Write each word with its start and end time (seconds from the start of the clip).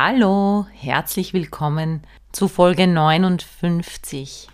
Hallo, 0.00 0.64
herzlich 0.74 1.34
willkommen 1.34 2.02
zu 2.30 2.46
Folge 2.46 2.86
59. 2.86 4.46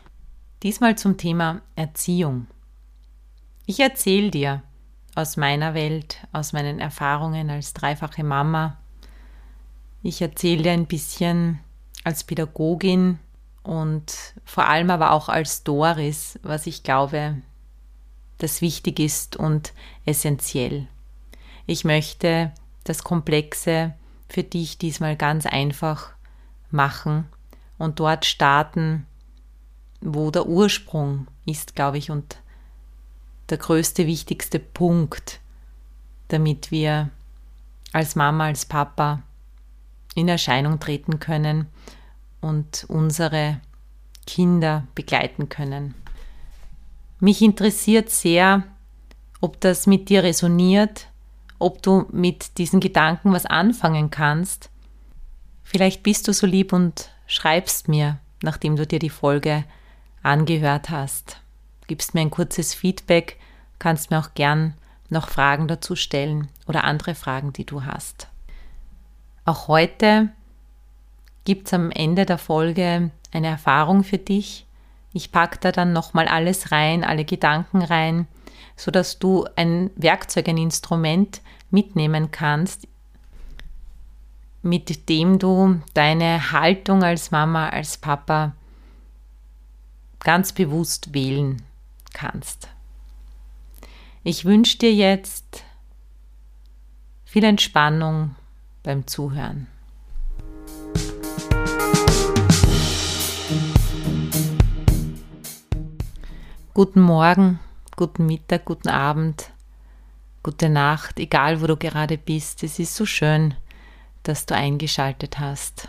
Diesmal 0.63 0.97
zum 0.97 1.19
Thema 1.19 1.61
Erziehung. 1.77 2.47
Ich 3.67 3.79
erzähle 3.79 4.31
dir 4.31 4.63
aus 5.15 5.37
meiner 5.37 5.75
Welt, 5.75 6.27
aus 6.33 6.55
meinen 6.55 6.81
Erfahrungen 6.81 7.51
als 7.51 7.75
dreifache 7.75 8.25
Mama. 8.25 8.79
Ich 10.03 10.23
erzähle 10.23 10.63
dir 10.63 10.73
ein 10.73 10.87
bisschen 10.87 11.61
als 12.05 12.25
Pädagogin 12.25 13.19
und 13.63 14.15
vor 14.47 14.67
allem 14.67 14.89
aber 14.89 15.11
auch 15.11 15.29
als 15.29 15.63
Doris, 15.63 16.39
was 16.43 16.67
ich 16.67 16.85
glaube, 16.85 17.37
das 18.39 18.63
wichtig 18.63 18.99
ist 18.99 19.37
und 19.37 19.75
essentiell. 20.07 20.87
Ich 21.67 21.85
möchte 21.85 22.51
das 22.85 23.05
Komplexe 23.05 23.93
für 24.35 24.43
dich 24.43 24.79
diesmal 24.79 25.15
ganz 25.15 25.47
einfach 25.47 26.11
machen 26.73 27.27
und 27.79 28.01
dort 28.01 28.25
starten, 28.25 29.07
wo 30.01 30.33
der 30.33 30.47
Ursprung 30.47 31.29
ist, 31.47 31.77
glaube 31.77 31.99
ich, 31.99 32.11
und 32.11 32.39
der 33.49 33.59
größte, 33.59 34.09
wichtigste 34.09 34.59
Punkt, 34.59 35.39
damit 36.27 36.73
wir 36.73 37.11
als 37.93 38.17
Mama, 38.17 38.47
als 38.47 38.67
Papa 38.67 39.23
in 40.17 40.27
Erscheinung 40.27 40.81
treten 40.81 41.21
können 41.21 41.69
und 42.41 42.87
unsere 42.89 43.61
Kinder 44.27 44.85
begleiten 44.97 45.49
können. 45.49 45.95
Mich 47.21 47.41
interessiert 47.41 48.11
sehr, 48.11 48.65
ob 49.41 49.61
das 49.61 49.87
mit 49.87 50.09
dir 50.09 50.25
resoniert, 50.25 51.07
ob 51.65 51.83
du 51.83 52.07
mit 52.13 52.59
diesen 52.59 52.79
Gedanken 52.81 53.33
was 53.33 53.47
anfangen 53.47 54.11
kannst. 54.11 54.71
Vielleicht 55.63 56.03
bist 56.03 56.29
du 56.29 56.35
so 56.35 56.47
lieb 56.47 56.75
und 56.75 57.11
schreibst 57.27 57.89
mir, 57.89 58.19
nachdem 58.43 58.77
du 58.77 58.87
dir 58.87 58.99
die 58.99 59.11
Folge 59.11 59.65
angehört 60.23 60.91
hast. 60.91 61.41
Gibst 61.87 62.15
mir 62.15 62.21
ein 62.21 62.31
kurzes 62.31 62.75
Feedback, 62.75 63.39
kannst 63.79 64.11
mir 64.11 64.19
auch 64.19 64.35
gern 64.35 64.75
noch 65.09 65.29
Fragen 65.29 65.67
dazu 65.67 65.97
stellen 65.97 66.49
oder 66.67 66.85
andere 66.85 67.15
Fragen, 67.15 67.55
die 67.55 67.65
du 67.65 67.85
hast. 67.85 68.29
Auch 69.47 69.69
heute 69.69 70.29
gibt 71.45 71.69
es 71.69 71.75
am 71.75 71.91
Ende 71.91 72.27
der 72.27 72.39
Folge 72.39 73.11
eine 73.33 73.47
Erfahrung 73.47 74.05
für 74.05 74.19
dich. 74.19 74.67
Ich 75.15 75.33
packe 75.33 75.59
da 75.61 75.73
dann 75.73 75.95
nochmal 75.95 76.29
alles 76.29 76.73
rein, 76.73 77.05
alle 77.05 77.25
Gedanken 77.25 77.81
rein, 77.81 78.27
sodass 78.77 79.19
du 79.19 79.47
ein 79.57 79.91
Werkzeug, 79.97 80.49
ein 80.49 80.59
Instrument 80.59 81.41
mitnehmen 81.71 82.31
kannst, 82.31 82.87
mit 84.63 85.09
dem 85.09 85.39
du 85.39 85.81
deine 85.93 86.53
Haltung 86.53 87.03
als 87.03 87.31
Mama, 87.31 87.69
als 87.69 87.99
Papa 87.99 88.55
ganz 90.21 90.53
bewusst 90.53 91.13
wählen 91.13 91.63
kannst. 92.15 92.69
Ich 94.23 94.47
wünsche 94.47 94.79
dir 94.79 94.93
jetzt 94.95 95.65
viel 97.25 97.45
Entspannung 97.45 98.35
beim 98.83 99.07
Zuhören. 99.07 99.67
Guten 106.73 107.03
Morgen, 107.03 107.61
guten 107.97 108.27
Mittag, 108.27 108.65
guten 108.65 108.89
Abend, 108.89 109.51
gute 110.43 110.69
Nacht, 110.69 111.19
egal 111.19 111.61
wo 111.61 111.67
du 111.67 111.77
gerade 111.77 112.19
bist. 112.19 112.63
Es 112.63 112.79
ist 112.79 112.95
so 112.95 113.07
schön, 113.07 113.55
dass 114.23 114.47
du 114.47 114.55
eingeschaltet 114.55 115.39
hast. 115.39 115.89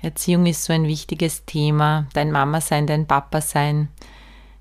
Erziehung 0.00 0.46
ist 0.46 0.64
so 0.64 0.72
ein 0.72 0.84
wichtiges 0.84 1.44
Thema. 1.44 2.06
Dein 2.12 2.32
Mama 2.32 2.60
sein, 2.60 2.86
dein 2.86 3.06
Papa 3.06 3.40
sein 3.40 3.88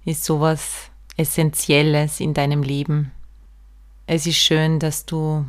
ist 0.05 0.23
sowas 0.23 0.89
Essentielles 1.17 2.19
in 2.19 2.33
deinem 2.33 2.63
Leben. 2.63 3.11
Es 4.07 4.25
ist 4.25 4.37
schön, 4.37 4.79
dass 4.79 5.05
du 5.05 5.45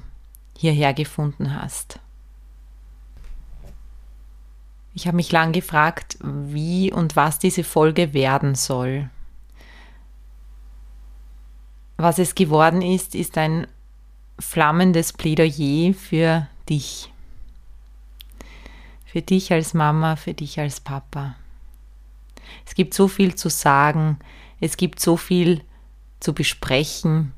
hierher 0.56 0.94
gefunden 0.94 1.60
hast. 1.60 2.00
Ich 4.94 5.06
habe 5.06 5.16
mich 5.16 5.32
lang 5.32 5.52
gefragt, 5.52 6.18
wie 6.22 6.92
und 6.92 7.16
was 7.16 7.38
diese 7.38 7.64
Folge 7.64 8.12
werden 8.12 8.54
soll. 8.54 9.08
Was 11.96 12.18
es 12.18 12.34
geworden 12.34 12.82
ist, 12.82 13.14
ist 13.14 13.38
ein 13.38 13.66
flammendes 14.38 15.12
Plädoyer 15.12 15.94
für 15.94 16.48
dich. 16.68 17.12
Für 19.04 19.22
dich 19.22 19.52
als 19.52 19.74
Mama, 19.74 20.16
für 20.16 20.34
dich 20.34 20.58
als 20.58 20.80
Papa. 20.80 21.36
Es 22.66 22.74
gibt 22.74 22.94
so 22.94 23.08
viel 23.08 23.34
zu 23.34 23.48
sagen, 23.50 24.18
es 24.60 24.76
gibt 24.76 25.00
so 25.00 25.16
viel 25.16 25.62
zu 26.20 26.32
besprechen, 26.32 27.32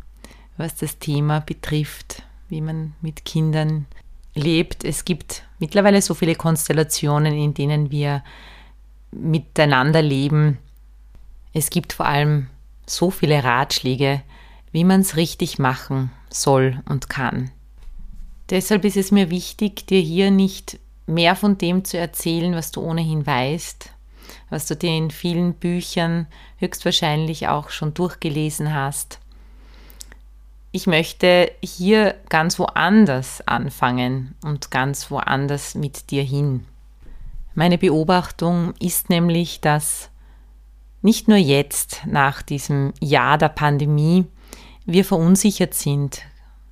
was 0.57 0.77
das 0.77 0.99
Thema 0.99 1.41
betrifft, 1.41 2.23
wie 2.49 2.61
man 2.61 2.95
mit 3.01 3.25
Kindern 3.25 3.87
lebt. 4.35 4.85
Es 4.85 5.05
gibt 5.05 5.45
mittlerweile 5.59 6.03
so 6.03 6.15
viele 6.15 6.35
Konstellationen, 6.35 7.35
in 7.35 7.55
denen 7.55 7.91
wir 7.91 8.23
miteinander 9.11 10.03
leben. 10.03 10.59
Es 11.53 11.71
gibt 11.71 11.93
vor 11.93 12.07
allem 12.07 12.49
so 12.87 13.11
viele 13.11 13.43
Ratschläge, 13.43 14.23
wie 14.75 14.83
man 14.83 15.03
es 15.03 15.15
richtig 15.15 15.61
machen 15.61 16.11
soll 16.31 16.83
und 16.89 17.09
kann. 17.09 17.53
Deshalb 18.51 18.85
ist 18.85 18.97
es 18.97 19.13
mir 19.13 19.31
wichtig, 19.31 19.87
dir 19.87 20.01
hier 20.01 20.33
nicht 20.33 20.81
mehr 21.07 21.37
von 21.37 21.57
dem 21.57 21.85
zu 21.85 21.97
erzählen, 21.97 22.57
was 22.57 22.73
du 22.73 22.83
ohnehin 22.83 23.25
weißt, 23.25 23.91
was 24.51 24.67
du 24.67 24.75
dir 24.75 24.91
in 24.91 25.13
vielen 25.13 25.55
Büchern 25.55 26.27
höchstwahrscheinlich 26.57 27.47
auch 27.47 27.71
schon 27.71 27.95
durchgelesen 27.95 28.75
hast. 28.75 29.21
Ich 30.73 30.89
möchte 30.89 31.53
hier 31.63 32.17
ganz 32.29 32.59
woanders 32.59 33.47
anfangen 33.47 34.35
und 34.43 34.73
ganz 34.73 35.09
woanders 35.09 35.77
mit 35.77 36.11
dir 36.11 36.25
hin. 36.25 36.67
Meine 37.55 37.79
Beobachtung 37.79 38.75
ist 38.81 39.09
nämlich, 39.09 39.61
dass 39.61 40.11
nicht 41.01 41.29
nur 41.29 41.39
jetzt 41.39 42.03
nach 42.07 42.43
diesem 42.43 42.93
Jahr 43.01 43.39
der 43.39 43.51
Pandemie 43.51 44.27
wir 44.87 45.05
verunsichert 45.05 45.75
sind, 45.75 46.23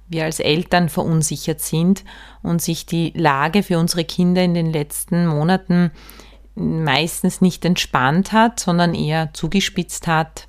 wir 0.09 0.25
als 0.25 0.41
Eltern 0.41 0.89
verunsichert 0.89 1.61
sind 1.61 2.05
und 2.43 2.61
sich 2.61 2.87
die 2.87 3.13
Lage 3.17 3.63
für 3.63 3.79
unsere 3.79 4.05
Kinder 4.05 4.43
in 4.43 4.55
den 4.55 4.73
letzten 4.73 5.27
Monaten 5.27 5.91
meistens 6.55 7.41
nicht 7.41 7.65
entspannt 7.65 8.33
hat, 8.33 8.61
sondern 8.61 8.95
eher 8.95 9.33
zugespitzt 9.33 10.07
hat. 10.07 10.49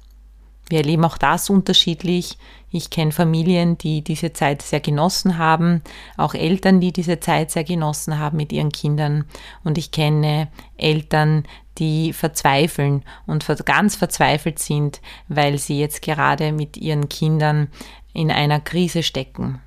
Wir 0.69 0.79
erleben 0.79 1.05
auch 1.05 1.17
das 1.17 1.49
unterschiedlich. 1.49 2.37
Ich 2.71 2.89
kenne 2.89 3.11
Familien, 3.11 3.77
die 3.77 4.01
diese 4.01 4.33
Zeit 4.33 4.61
sehr 4.61 4.79
genossen 4.79 5.37
haben, 5.37 5.81
auch 6.17 6.33
Eltern, 6.33 6.79
die 6.79 6.91
diese 6.91 7.19
Zeit 7.19 7.51
sehr 7.51 7.63
genossen 7.63 8.17
haben 8.17 8.37
mit 8.37 8.51
ihren 8.51 8.71
Kindern. 8.71 9.25
Und 9.63 9.77
ich 9.77 9.91
kenne 9.91 10.47
Eltern, 10.77 11.43
die 11.77 12.13
verzweifeln 12.13 13.03
und 13.25 13.45
ganz 13.65 13.95
verzweifelt 13.95 14.59
sind, 14.59 15.01
weil 15.27 15.57
sie 15.57 15.79
jetzt 15.79 16.01
gerade 16.01 16.51
mit 16.51 16.77
ihren 16.77 17.09
Kindern 17.09 17.69
in 18.13 18.31
einer 18.31 18.59
Krise 18.59 19.03
stecken. 19.03 19.59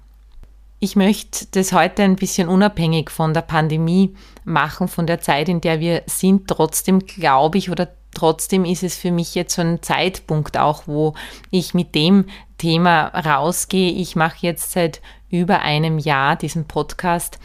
Ich 0.78 0.94
möchte 0.94 1.46
das 1.52 1.72
heute 1.72 2.02
ein 2.02 2.16
bisschen 2.16 2.48
unabhängig 2.48 3.10
von 3.10 3.32
der 3.32 3.40
Pandemie 3.40 4.14
machen, 4.44 4.88
von 4.88 5.06
der 5.06 5.20
Zeit, 5.20 5.48
in 5.48 5.60
der 5.60 5.80
wir 5.80 6.02
sind. 6.06 6.48
Trotzdem 6.48 7.00
glaube 7.00 7.58
ich 7.58 7.70
oder 7.70 7.88
trotzdem 8.14 8.64
ist 8.64 8.82
es 8.82 8.96
für 8.96 9.10
mich 9.10 9.34
jetzt 9.34 9.54
so 9.54 9.62
ein 9.62 9.82
Zeitpunkt 9.82 10.58
auch, 10.58 10.82
wo 10.86 11.14
ich 11.50 11.74
mit 11.74 11.94
dem 11.94 12.26
Thema 12.58 13.08
rausgehe. 13.08 13.90
Ich 13.90 14.16
mache 14.16 14.38
jetzt 14.40 14.72
seit 14.72 15.00
über 15.30 15.60
einem 15.62 15.98
Jahr 15.98 16.36
diesen 16.36 16.66
Podcast 16.66 17.38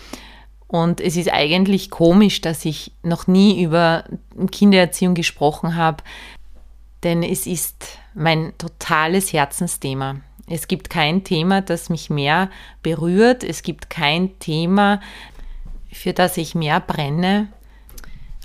und 0.71 1.01
es 1.01 1.18
ist 1.18 1.29
eigentlich 1.29 1.89
komisch, 1.89 2.39
dass 2.39 2.63
ich 2.63 2.94
noch 3.03 3.27
nie 3.27 3.62
über 3.62 4.06
Kindererziehung 4.51 5.15
gesprochen 5.15 5.75
habe, 5.75 6.01
denn 7.03 7.23
es 7.23 7.45
ist 7.45 7.97
mein 8.13 8.53
totales 8.57 9.33
Herzensthema. 9.33 10.21
Es 10.47 10.69
gibt 10.69 10.89
kein 10.89 11.25
Thema, 11.25 11.59
das 11.59 11.89
mich 11.89 12.09
mehr 12.09 12.50
berührt. 12.83 13.44
Es 13.44 13.63
gibt 13.63 13.89
kein 13.89 14.39
Thema, 14.39 15.01
für 15.91 16.13
das 16.13 16.38
ich 16.38 16.56
mehr 16.56 16.79
brenne, 16.79 17.50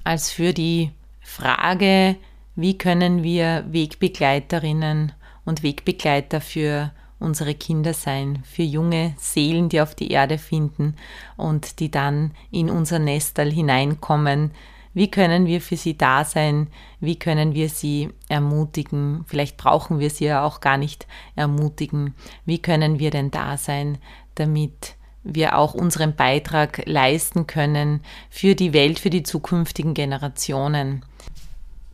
als 0.03 0.33
für 0.33 0.53
die 0.53 0.91
Frage, 1.21 2.17
wie 2.57 2.77
können 2.77 3.23
wir 3.23 3.67
Wegbegleiterinnen 3.71 5.13
und 5.45 5.63
Wegbegleiter 5.63 6.41
für 6.41 6.91
unsere 7.19 7.55
Kinder 7.55 7.95
sein, 7.95 8.43
für 8.45 8.63
junge 8.63 9.15
Seelen, 9.19 9.69
die 9.69 9.81
auf 9.81 9.95
die 9.95 10.11
Erde 10.11 10.39
finden 10.39 10.97
und 11.37 11.81
die 11.81 11.91
dann 11.91 12.33
in 12.51 12.71
unser 12.71 12.99
Nestal 12.99 13.51
hineinkommen. 13.51 14.51
Wie 14.93 15.11
können 15.11 15.47
wir 15.47 15.61
für 15.61 15.77
sie 15.77 15.99
da 15.99 16.25
sein? 16.25 16.69
Wie 17.01 17.19
können 17.19 17.55
wir 17.55 17.69
sie 17.69 18.11
ermutigen? 18.29 19.25
Vielleicht 19.27 19.59
brauchen 19.59 19.99
wir 19.99 20.09
sie 20.09 20.25
ja 20.25 20.43
auch 20.43 20.61
gar 20.61 20.79
nicht 20.79 21.07
ermutigen. 21.35 22.15
Wie 22.47 22.59
können 22.59 22.99
wir 22.99 23.11
denn 23.11 23.31
da 23.31 23.59
sein, 23.59 23.99
damit 24.37 24.95
wir 25.23 25.59
auch 25.59 25.75
unseren 25.75 26.17
Beitrag 26.17 26.83
leisten 26.87 27.47
können 27.47 28.01
für 28.31 28.55
die 28.55 28.73
Welt, 28.73 28.99
für 28.99 29.11
die 29.11 29.23
zukünftigen 29.23 29.93
Generationen? 29.93 31.05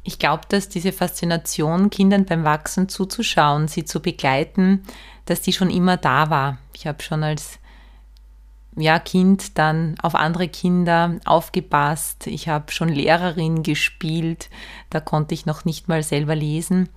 Ich 0.05 0.19
glaube, 0.19 0.43
dass 0.49 0.69
diese 0.69 0.93
Faszination, 0.93 1.91
Kindern 1.91 2.25
beim 2.25 2.45
Wachsen 2.45 2.89
zuzuschauen, 2.89 3.69
sie 3.69 3.85
zu 3.85 4.01
begleiten, 4.01 4.83
dass 5.27 5.43
die 5.43 5.53
schon 5.53 5.71
immer 5.71 5.97
da 5.97 6.29
war. 6.29 6.59
Ich 6.75 6.87
habe 6.87 7.03
schon 7.03 7.23
als 7.23 7.61
ja, 8.77 8.99
Kind 8.99 9.59
dann 9.59 9.97
auf 10.03 10.15
andere 10.15 10.49
Kinder 10.49 11.21
aufgepasst. 11.25 12.27
Ich 12.27 12.49
habe 12.49 12.73
schon 12.73 12.89
Lehrerin 12.89 13.63
gespielt. 13.63 14.49
Da 14.91 15.01
konnte 15.01 15.35
ich 15.35 15.47
noch 15.47 15.65
nicht 15.65 15.89
mal 15.89 16.03
selber 16.03 16.35
lesen 16.35 16.89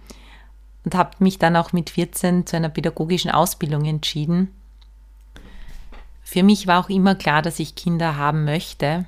und 0.85 0.95
habe 0.95 1.11
mich 1.19 1.37
dann 1.37 1.55
auch 1.55 1.73
mit 1.73 1.89
14 1.89 2.45
zu 2.45 2.55
einer 2.55 2.69
pädagogischen 2.69 3.31
Ausbildung 3.31 3.85
entschieden. 3.85 4.53
Für 6.23 6.43
mich 6.43 6.65
war 6.65 6.83
auch 6.83 6.89
immer 6.89 7.15
klar, 7.15 7.41
dass 7.41 7.59
ich 7.59 7.75
Kinder 7.75 8.15
haben 8.15 8.45
möchte, 8.45 9.05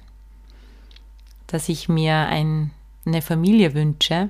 dass 1.48 1.70
ich 1.70 1.88
mir 1.88 2.16
ein 2.16 2.72
eine 3.08 3.22
Familie 3.22 3.74
wünsche. 3.74 4.30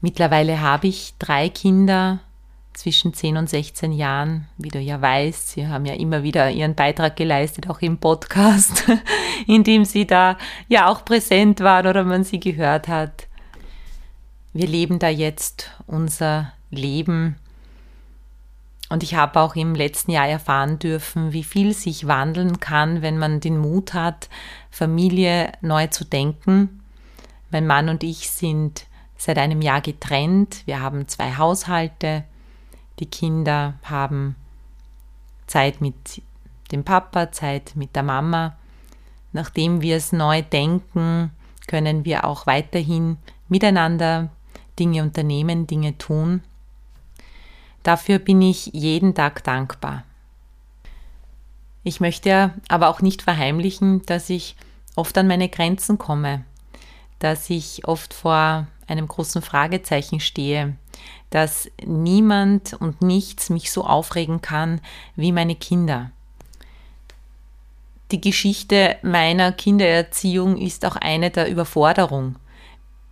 Mittlerweile 0.00 0.60
habe 0.60 0.88
ich 0.88 1.14
drei 1.18 1.48
Kinder 1.48 2.20
zwischen 2.72 3.12
10 3.12 3.36
und 3.36 3.50
16 3.50 3.92
Jahren, 3.92 4.46
wie 4.56 4.68
du 4.68 4.78
ja 4.78 5.00
weißt. 5.00 5.50
Sie 5.50 5.66
haben 5.66 5.84
ja 5.84 5.94
immer 5.94 6.22
wieder 6.22 6.50
ihren 6.50 6.76
Beitrag 6.76 7.16
geleistet, 7.16 7.68
auch 7.68 7.80
im 7.80 7.98
Podcast, 7.98 8.84
in 9.46 9.64
dem 9.64 9.84
sie 9.84 10.06
da 10.06 10.38
ja 10.68 10.88
auch 10.88 11.04
präsent 11.04 11.60
waren 11.60 11.86
oder 11.86 12.04
man 12.04 12.22
sie 12.22 12.38
gehört 12.38 12.86
hat. 12.86 13.26
Wir 14.52 14.68
leben 14.68 14.98
da 14.98 15.08
jetzt 15.08 15.72
unser 15.86 16.52
Leben. 16.70 17.36
Und 18.90 19.02
ich 19.02 19.16
habe 19.16 19.40
auch 19.40 19.54
im 19.56 19.74
letzten 19.74 20.12
Jahr 20.12 20.28
erfahren 20.28 20.78
dürfen, 20.78 21.32
wie 21.32 21.44
viel 21.44 21.74
sich 21.74 22.06
wandeln 22.06 22.58
kann, 22.60 23.02
wenn 23.02 23.18
man 23.18 23.40
den 23.40 23.58
Mut 23.58 23.92
hat, 23.92 24.28
Familie 24.70 25.52
neu 25.60 25.88
zu 25.88 26.04
denken 26.04 26.77
mein 27.50 27.66
Mann 27.66 27.88
und 27.88 28.02
ich 28.02 28.30
sind 28.30 28.86
seit 29.16 29.38
einem 29.38 29.62
Jahr 29.62 29.80
getrennt. 29.80 30.62
Wir 30.66 30.80
haben 30.80 31.08
zwei 31.08 31.36
Haushalte. 31.36 32.24
Die 32.98 33.06
Kinder 33.06 33.74
haben 33.82 34.36
Zeit 35.46 35.80
mit 35.80 36.22
dem 36.72 36.84
Papa, 36.84 37.32
Zeit 37.32 37.72
mit 37.74 37.96
der 37.96 38.02
Mama. 38.02 38.56
Nachdem 39.32 39.82
wir 39.82 39.96
es 39.96 40.12
neu 40.12 40.42
denken, 40.42 41.30
können 41.66 42.04
wir 42.04 42.24
auch 42.24 42.46
weiterhin 42.46 43.18
miteinander 43.48 44.30
Dinge 44.78 45.02
unternehmen, 45.02 45.66
Dinge 45.66 45.98
tun. 45.98 46.42
Dafür 47.82 48.18
bin 48.18 48.42
ich 48.42 48.66
jeden 48.66 49.14
Tag 49.14 49.44
dankbar. 49.44 50.04
Ich 51.84 52.00
möchte 52.00 52.52
aber 52.68 52.88
auch 52.88 53.00
nicht 53.00 53.22
verheimlichen, 53.22 54.02
dass 54.02 54.28
ich 54.30 54.56
oft 54.94 55.16
an 55.16 55.26
meine 55.26 55.48
Grenzen 55.48 55.96
komme, 55.96 56.44
dass 57.18 57.50
ich 57.50 57.86
oft 57.86 58.14
vor 58.14 58.66
einem 58.86 59.08
großen 59.08 59.42
Fragezeichen 59.42 60.20
stehe, 60.20 60.76
dass 61.30 61.70
niemand 61.84 62.74
und 62.74 63.02
nichts 63.02 63.50
mich 63.50 63.70
so 63.70 63.84
aufregen 63.84 64.40
kann 64.40 64.80
wie 65.14 65.32
meine 65.32 65.54
Kinder. 65.54 66.10
Die 68.10 68.20
Geschichte 68.20 68.96
meiner 69.02 69.52
Kindererziehung 69.52 70.56
ist 70.56 70.86
auch 70.86 70.96
eine 70.96 71.30
der 71.30 71.50
Überforderung. 71.50 72.36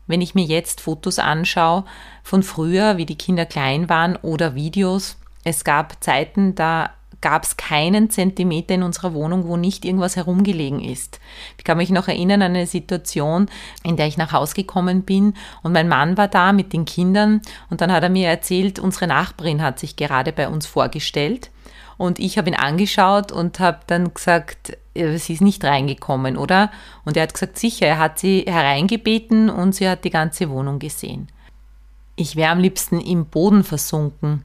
Wenn 0.06 0.22
ich 0.22 0.34
mir 0.34 0.44
jetzt 0.44 0.80
Fotos 0.80 1.18
anschaue 1.18 1.84
von 2.22 2.42
früher, 2.42 2.96
wie 2.96 3.04
die 3.04 3.18
Kinder 3.18 3.44
klein 3.44 3.88
waren 3.88 4.16
oder 4.16 4.54
Videos, 4.54 5.18
es 5.44 5.64
gab 5.64 6.02
Zeiten, 6.02 6.54
da 6.54 6.90
gab 7.20 7.44
es 7.44 7.56
keinen 7.56 8.10
Zentimeter 8.10 8.74
in 8.74 8.82
unserer 8.82 9.14
Wohnung, 9.14 9.46
wo 9.46 9.56
nicht 9.56 9.84
irgendwas 9.84 10.16
herumgelegen 10.16 10.80
ist. 10.80 11.20
Ich 11.58 11.64
kann 11.64 11.78
mich 11.78 11.90
noch 11.90 12.08
erinnern 12.08 12.42
an 12.42 12.54
eine 12.54 12.66
Situation, 12.66 13.48
in 13.82 13.96
der 13.96 14.06
ich 14.06 14.16
nach 14.16 14.32
Hause 14.32 14.54
gekommen 14.54 15.02
bin 15.02 15.34
und 15.62 15.72
mein 15.72 15.88
Mann 15.88 16.16
war 16.16 16.28
da 16.28 16.52
mit 16.52 16.72
den 16.72 16.84
Kindern 16.84 17.42
und 17.70 17.80
dann 17.80 17.92
hat 17.92 18.02
er 18.02 18.10
mir 18.10 18.28
erzählt, 18.28 18.78
unsere 18.78 19.06
Nachbarin 19.06 19.62
hat 19.62 19.78
sich 19.78 19.96
gerade 19.96 20.32
bei 20.32 20.48
uns 20.48 20.66
vorgestellt 20.66 21.50
und 21.98 22.18
ich 22.18 22.36
habe 22.36 22.50
ihn 22.50 22.56
angeschaut 22.56 23.32
und 23.32 23.58
habe 23.58 23.80
dann 23.86 24.12
gesagt, 24.12 24.76
sie 24.94 25.32
ist 25.32 25.40
nicht 25.40 25.64
reingekommen, 25.64 26.36
oder? 26.36 26.70
Und 27.04 27.16
er 27.16 27.22
hat 27.22 27.34
gesagt, 27.34 27.58
sicher, 27.58 27.86
er 27.86 27.98
hat 27.98 28.18
sie 28.18 28.44
hereingebeten 28.46 29.48
und 29.48 29.74
sie 29.74 29.88
hat 29.88 30.04
die 30.04 30.10
ganze 30.10 30.50
Wohnung 30.50 30.78
gesehen. 30.78 31.28
Ich 32.16 32.36
wäre 32.36 32.52
am 32.52 32.60
liebsten 32.60 33.00
im 33.00 33.26
Boden 33.26 33.64
versunken 33.64 34.44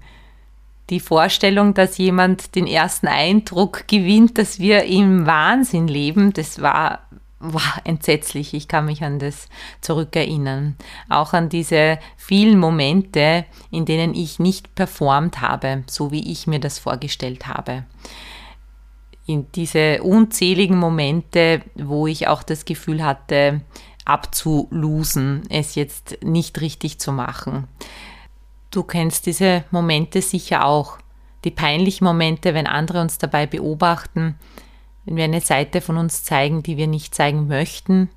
die 0.92 1.00
Vorstellung, 1.00 1.74
dass 1.74 1.98
jemand 1.98 2.54
den 2.54 2.68
ersten 2.68 3.08
Eindruck 3.08 3.88
gewinnt, 3.88 4.38
dass 4.38 4.60
wir 4.60 4.84
im 4.84 5.26
Wahnsinn 5.26 5.88
leben, 5.88 6.34
das 6.34 6.62
war, 6.62 7.00
war 7.40 7.82
entsetzlich. 7.86 8.54
Ich 8.54 8.68
kann 8.68 8.86
mich 8.86 9.02
an 9.02 9.18
das 9.18 9.48
zurückerinnern. 9.80 10.76
Auch 11.08 11.32
an 11.32 11.48
diese 11.48 11.98
vielen 12.18 12.60
Momente, 12.60 13.46
in 13.72 13.86
denen 13.86 14.14
ich 14.14 14.38
nicht 14.38 14.76
performt 14.76 15.40
habe, 15.40 15.84
so 15.88 16.12
wie 16.12 16.30
ich 16.30 16.46
mir 16.46 16.60
das 16.60 16.78
vorgestellt 16.78 17.48
habe. 17.48 17.86
In 19.26 19.50
diese 19.56 20.04
unzähligen 20.04 20.78
Momente, 20.78 21.62
wo 21.76 22.06
ich 22.06 22.28
auch 22.28 22.44
das 22.44 22.66
Gefühl 22.66 23.02
hatte, 23.02 23.62
abzulusen, 24.04 25.44
es 25.50 25.76
jetzt 25.76 26.18
nicht 26.22 26.60
richtig 26.60 27.00
zu 27.00 27.14
machen. 27.14 27.70
Du 28.72 28.84
kennst 28.84 29.26
diese 29.26 29.66
Momente 29.70 30.22
sicher 30.22 30.66
auch. 30.66 30.98
Die 31.44 31.52
peinlichen 31.52 32.06
Momente, 32.06 32.54
wenn 32.54 32.68
andere 32.68 33.02
uns 33.02 33.18
dabei 33.18 33.46
beobachten, 33.46 34.36
wenn 35.06 35.18
wir 35.18 35.26
eine 35.26 35.42
Seite 35.42 35.82
von 35.82 35.98
uns 35.98 36.24
zeigen, 36.24 36.64
die 36.64 36.78
wir 36.78 36.88
nicht 36.88 37.14
zeigen 37.14 37.48
möchten, 37.48 38.10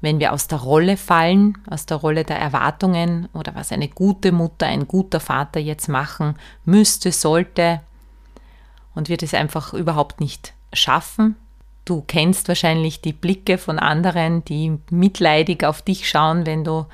wenn 0.00 0.20
wir 0.20 0.32
aus 0.32 0.46
der 0.46 0.58
Rolle 0.58 0.96
fallen, 0.96 1.58
aus 1.68 1.84
der 1.84 1.98
Rolle 1.98 2.24
der 2.24 2.38
Erwartungen 2.38 3.28
oder 3.34 3.54
was 3.54 3.72
eine 3.72 3.88
gute 3.88 4.32
Mutter, 4.32 4.66
ein 4.66 4.86
guter 4.86 5.20
Vater 5.20 5.60
jetzt 5.60 5.88
machen 5.88 6.36
müsste, 6.64 7.12
sollte 7.12 7.80
und 8.94 9.08
wir 9.08 9.16
das 9.16 9.34
einfach 9.34 9.74
überhaupt 9.74 10.20
nicht 10.20 10.54
schaffen. 10.72 11.36
Du 11.84 12.02
kennst 12.06 12.48
wahrscheinlich 12.48 13.00
die 13.00 13.12
Blicke 13.12 13.58
von 13.58 13.78
anderen, 13.78 14.44
die 14.44 14.78
mitleidig 14.90 15.64
auf 15.64 15.82
dich 15.82 16.08
schauen, 16.08 16.46
wenn 16.46 16.62
du 16.62 16.86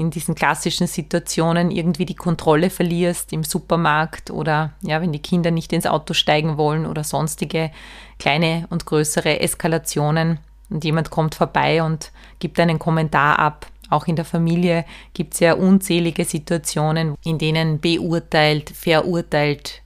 in 0.00 0.10
diesen 0.10 0.34
klassischen 0.34 0.86
Situationen 0.86 1.70
irgendwie 1.70 2.06
die 2.06 2.14
Kontrolle 2.14 2.70
verlierst 2.70 3.34
im 3.34 3.44
Supermarkt 3.44 4.30
oder 4.30 4.72
ja, 4.80 5.02
wenn 5.02 5.12
die 5.12 5.18
Kinder 5.18 5.50
nicht 5.50 5.74
ins 5.74 5.86
Auto 5.86 6.14
steigen 6.14 6.56
wollen 6.56 6.86
oder 6.86 7.04
sonstige 7.04 7.70
kleine 8.18 8.66
und 8.70 8.86
größere 8.86 9.40
Eskalationen 9.40 10.40
und 10.70 10.84
jemand 10.84 11.10
kommt 11.10 11.34
vorbei 11.34 11.82
und 11.82 12.12
gibt 12.38 12.58
einen 12.58 12.78
Kommentar 12.78 13.38
ab. 13.38 13.66
Auch 13.90 14.06
in 14.06 14.16
der 14.16 14.24
Familie 14.24 14.86
gibt 15.12 15.34
es 15.34 15.40
ja 15.40 15.52
unzählige 15.52 16.24
Situationen, 16.24 17.16
in 17.22 17.36
denen 17.36 17.78
beurteilt, 17.78 18.70
verurteilt 18.70 19.82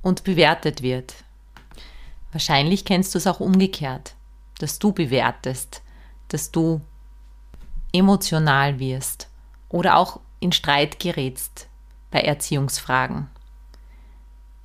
und 0.00 0.24
bewertet 0.24 0.80
wird. 0.80 1.12
Wahrscheinlich 2.32 2.86
kennst 2.86 3.14
du 3.14 3.18
es 3.18 3.26
auch 3.26 3.40
umgekehrt, 3.40 4.14
dass 4.60 4.78
du 4.78 4.92
bewertest, 4.92 5.82
dass 6.28 6.50
du 6.50 6.80
emotional 7.92 8.78
wirst 8.78 9.28
oder 9.68 9.96
auch 9.96 10.20
in 10.40 10.52
Streit 10.52 10.98
gerätst 10.98 11.68
bei 12.10 12.20
Erziehungsfragen. 12.20 13.28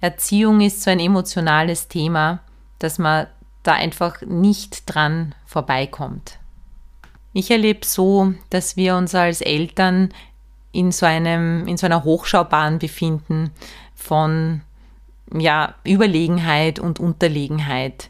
Erziehung 0.01 0.62
ist 0.62 0.81
so 0.81 0.91
ein 0.91 1.00
emotionales 1.00 1.88
Thema, 1.88 2.39
dass 2.79 3.00
man 3.00 3.27
da 3.63 3.74
einfach 3.74 4.22
nicht 4.22 4.83
dran 4.93 5.33
vorbeikommt. 5.45 6.39
Ich 7.31 7.50
erlebe 7.50 7.86
so, 7.86 8.33
dass 8.50 8.77
wir 8.77 8.95
uns 8.95 9.15
als 9.15 9.41
Eltern 9.41 10.13
in 10.72 10.91
so, 10.91 11.05
einem, 11.05 11.67
in 11.67 11.77
so 11.77 11.86
einer 11.86 12.03
Hochschaubahn 12.03 12.79
befinden 12.79 13.51
von 13.95 14.62
ja, 15.33 15.75
Überlegenheit 15.86 16.79
und 16.79 17.00
Unterlegenheit. 17.00 18.10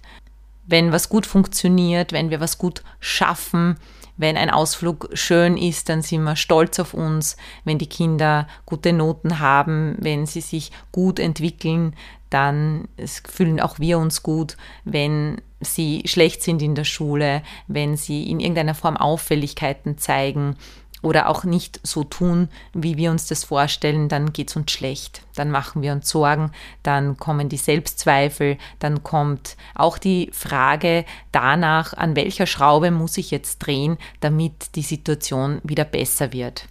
Wenn 0.65 0.91
was 0.91 1.09
gut 1.09 1.25
funktioniert, 1.25 2.11
wenn 2.11 2.29
wir 2.29 2.39
was 2.39 2.57
gut 2.57 2.83
schaffen, 2.99 3.77
Wenn 4.17 4.37
ein 4.37 4.49
Ausflug 4.49 5.09
schön 5.13 5.57
ist, 5.57 5.89
dann 5.89 6.01
sind 6.01 6.23
wir 6.23 6.35
stolz 6.35 6.79
auf 6.79 6.93
uns. 6.93 7.37
Wenn 7.63 7.77
die 7.77 7.87
Kinder 7.87 8.47
gute 8.65 8.93
Noten 8.93 9.39
haben, 9.39 9.95
wenn 9.99 10.25
sie 10.25 10.41
sich 10.41 10.71
gut 10.91 11.19
entwickeln, 11.19 11.95
dann 12.29 12.87
fühlen 13.25 13.59
auch 13.59 13.79
wir 13.79 13.97
uns 13.99 14.23
gut. 14.23 14.57
Wenn 14.85 15.41
sie 15.61 16.03
schlecht 16.05 16.41
sind 16.41 16.61
in 16.61 16.75
der 16.75 16.83
Schule, 16.83 17.43
wenn 17.67 17.95
sie 17.95 18.29
in 18.29 18.39
irgendeiner 18.39 18.75
Form 18.75 18.97
Auffälligkeiten 18.97 19.97
zeigen, 19.97 20.55
oder 21.03 21.29
auch 21.29 21.43
nicht 21.43 21.79
so 21.83 22.03
tun, 22.03 22.49
wie 22.73 22.97
wir 22.97 23.11
uns 23.11 23.27
das 23.27 23.43
vorstellen, 23.43 24.09
dann 24.09 24.33
geht 24.33 24.49
es 24.49 24.55
uns 24.55 24.71
schlecht. 24.71 25.21
Dann 25.35 25.51
machen 25.51 25.81
wir 25.81 25.91
uns 25.91 26.09
Sorgen, 26.09 26.51
dann 26.81 27.17
kommen 27.17 27.49
die 27.49 27.57
Selbstzweifel, 27.57 28.57
dann 28.79 29.03
kommt 29.03 29.57
auch 29.75 29.97
die 29.97 30.31
Frage 30.33 31.05
danach, 31.31 31.93
an 31.93 32.15
welcher 32.15 32.47
Schraube 32.47 32.89
muss 32.89 33.17
ich 33.17 33.29
jetzt 33.29 33.59
drehen, 33.59 33.97
damit 34.21 34.75
die 34.75 34.81
Situation 34.81 35.59
wieder 35.63 35.85
besser 35.85 36.33
wird. 36.33 36.67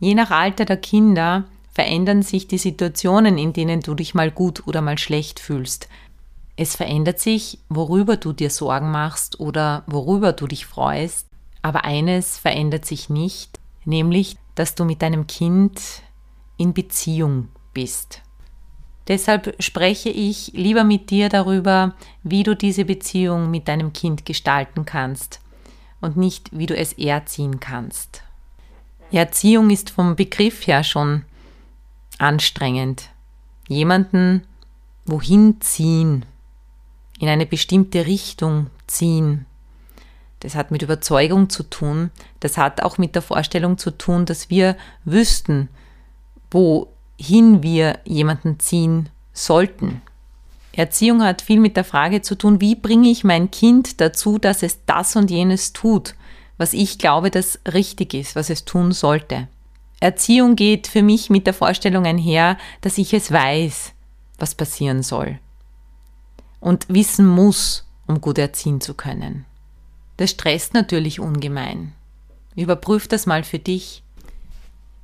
Je 0.00 0.14
nach 0.14 0.30
Alter 0.30 0.64
der 0.64 0.78
Kinder 0.78 1.44
verändern 1.72 2.22
sich 2.22 2.48
die 2.48 2.58
Situationen, 2.58 3.38
in 3.38 3.52
denen 3.52 3.80
du 3.80 3.94
dich 3.94 4.14
mal 4.14 4.30
gut 4.30 4.66
oder 4.66 4.80
mal 4.80 4.98
schlecht 4.98 5.38
fühlst. 5.38 5.88
Es 6.56 6.76
verändert 6.76 7.18
sich, 7.18 7.58
worüber 7.68 8.16
du 8.16 8.32
dir 8.32 8.50
Sorgen 8.50 8.90
machst 8.90 9.40
oder 9.40 9.84
worüber 9.86 10.32
du 10.32 10.46
dich 10.46 10.66
freust. 10.66 11.26
Aber 11.62 11.84
eines 11.84 12.38
verändert 12.38 12.84
sich 12.84 13.08
nicht, 13.08 13.58
nämlich, 13.84 14.36
dass 14.54 14.74
du 14.74 14.84
mit 14.84 15.00
deinem 15.02 15.26
Kind 15.26 15.80
in 16.56 16.74
Beziehung 16.74 17.48
bist. 17.72 18.22
Deshalb 19.08 19.56
spreche 19.60 20.10
ich 20.10 20.52
lieber 20.54 20.84
mit 20.84 21.10
dir 21.10 21.28
darüber, 21.28 21.94
wie 22.22 22.42
du 22.42 22.54
diese 22.54 22.84
Beziehung 22.84 23.50
mit 23.50 23.66
deinem 23.68 23.92
Kind 23.92 24.24
gestalten 24.24 24.84
kannst 24.84 25.40
und 26.00 26.16
nicht, 26.16 26.56
wie 26.56 26.66
du 26.66 26.76
es 26.76 26.92
erziehen 26.92 27.58
kannst. 27.58 28.22
Erziehung 29.10 29.70
ist 29.70 29.90
vom 29.90 30.16
Begriff 30.16 30.66
her 30.66 30.84
schon 30.84 31.24
anstrengend. 32.18 33.10
Jemanden 33.68 34.44
wohin 35.04 35.60
ziehen, 35.60 36.24
in 37.18 37.28
eine 37.28 37.46
bestimmte 37.46 38.06
Richtung 38.06 38.68
ziehen, 38.86 39.46
das 40.42 40.56
hat 40.56 40.72
mit 40.72 40.82
Überzeugung 40.82 41.50
zu 41.50 41.62
tun. 41.62 42.10
Das 42.40 42.58
hat 42.58 42.82
auch 42.82 42.98
mit 42.98 43.14
der 43.14 43.22
Vorstellung 43.22 43.78
zu 43.78 43.92
tun, 43.92 44.26
dass 44.26 44.50
wir 44.50 44.76
wüssten, 45.04 45.68
wohin 46.50 47.62
wir 47.62 48.00
jemanden 48.04 48.58
ziehen 48.58 49.08
sollten. 49.32 50.02
Erziehung 50.72 51.22
hat 51.22 51.42
viel 51.42 51.60
mit 51.60 51.76
der 51.76 51.84
Frage 51.84 52.22
zu 52.22 52.34
tun, 52.34 52.60
wie 52.60 52.74
bringe 52.74 53.08
ich 53.08 53.22
mein 53.22 53.52
Kind 53.52 54.00
dazu, 54.00 54.38
dass 54.38 54.64
es 54.64 54.84
das 54.84 55.14
und 55.14 55.30
jenes 55.30 55.72
tut, 55.72 56.16
was 56.56 56.72
ich 56.72 56.98
glaube, 56.98 57.30
das 57.30 57.60
richtig 57.72 58.12
ist, 58.12 58.34
was 58.34 58.50
es 58.50 58.64
tun 58.64 58.90
sollte. 58.90 59.46
Erziehung 60.00 60.56
geht 60.56 60.88
für 60.88 61.02
mich 61.02 61.30
mit 61.30 61.46
der 61.46 61.54
Vorstellung 61.54 62.04
einher, 62.04 62.58
dass 62.80 62.98
ich 62.98 63.14
es 63.14 63.30
weiß, 63.30 63.92
was 64.38 64.56
passieren 64.56 65.04
soll 65.04 65.38
und 66.58 66.88
wissen 66.88 67.26
muss, 67.26 67.84
um 68.08 68.20
gut 68.20 68.38
erziehen 68.38 68.80
zu 68.80 68.94
können. 68.94 69.44
Das 70.16 70.30
stresst 70.30 70.74
natürlich 70.74 71.20
ungemein. 71.20 71.92
Überprüf 72.54 73.08
das 73.08 73.26
mal 73.26 73.44
für 73.44 73.58
dich. 73.58 74.02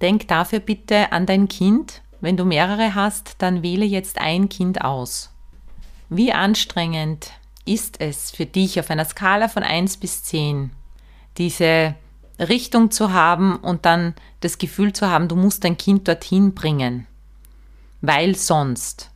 Denk 0.00 0.28
dafür 0.28 0.60
bitte 0.60 1.12
an 1.12 1.26
dein 1.26 1.48
Kind. 1.48 2.02
Wenn 2.20 2.36
du 2.36 2.44
mehrere 2.44 2.94
hast, 2.94 3.36
dann 3.38 3.62
wähle 3.62 3.84
jetzt 3.84 4.18
ein 4.18 4.48
Kind 4.48 4.82
aus. 4.82 5.30
Wie 6.08 6.32
anstrengend 6.32 7.32
ist 7.64 8.00
es 8.00 8.30
für 8.30 8.46
dich 8.46 8.80
auf 8.80 8.90
einer 8.90 9.04
Skala 9.04 9.48
von 9.48 9.62
1 9.62 9.98
bis 9.98 10.24
10, 10.24 10.70
diese 11.36 11.94
Richtung 12.38 12.90
zu 12.90 13.12
haben 13.12 13.56
und 13.56 13.84
dann 13.84 14.14
das 14.40 14.58
Gefühl 14.58 14.92
zu 14.92 15.08
haben, 15.08 15.28
du 15.28 15.36
musst 15.36 15.64
dein 15.64 15.76
Kind 15.76 16.08
dorthin 16.08 16.54
bringen, 16.54 17.06
weil 18.00 18.34
sonst. 18.36 19.10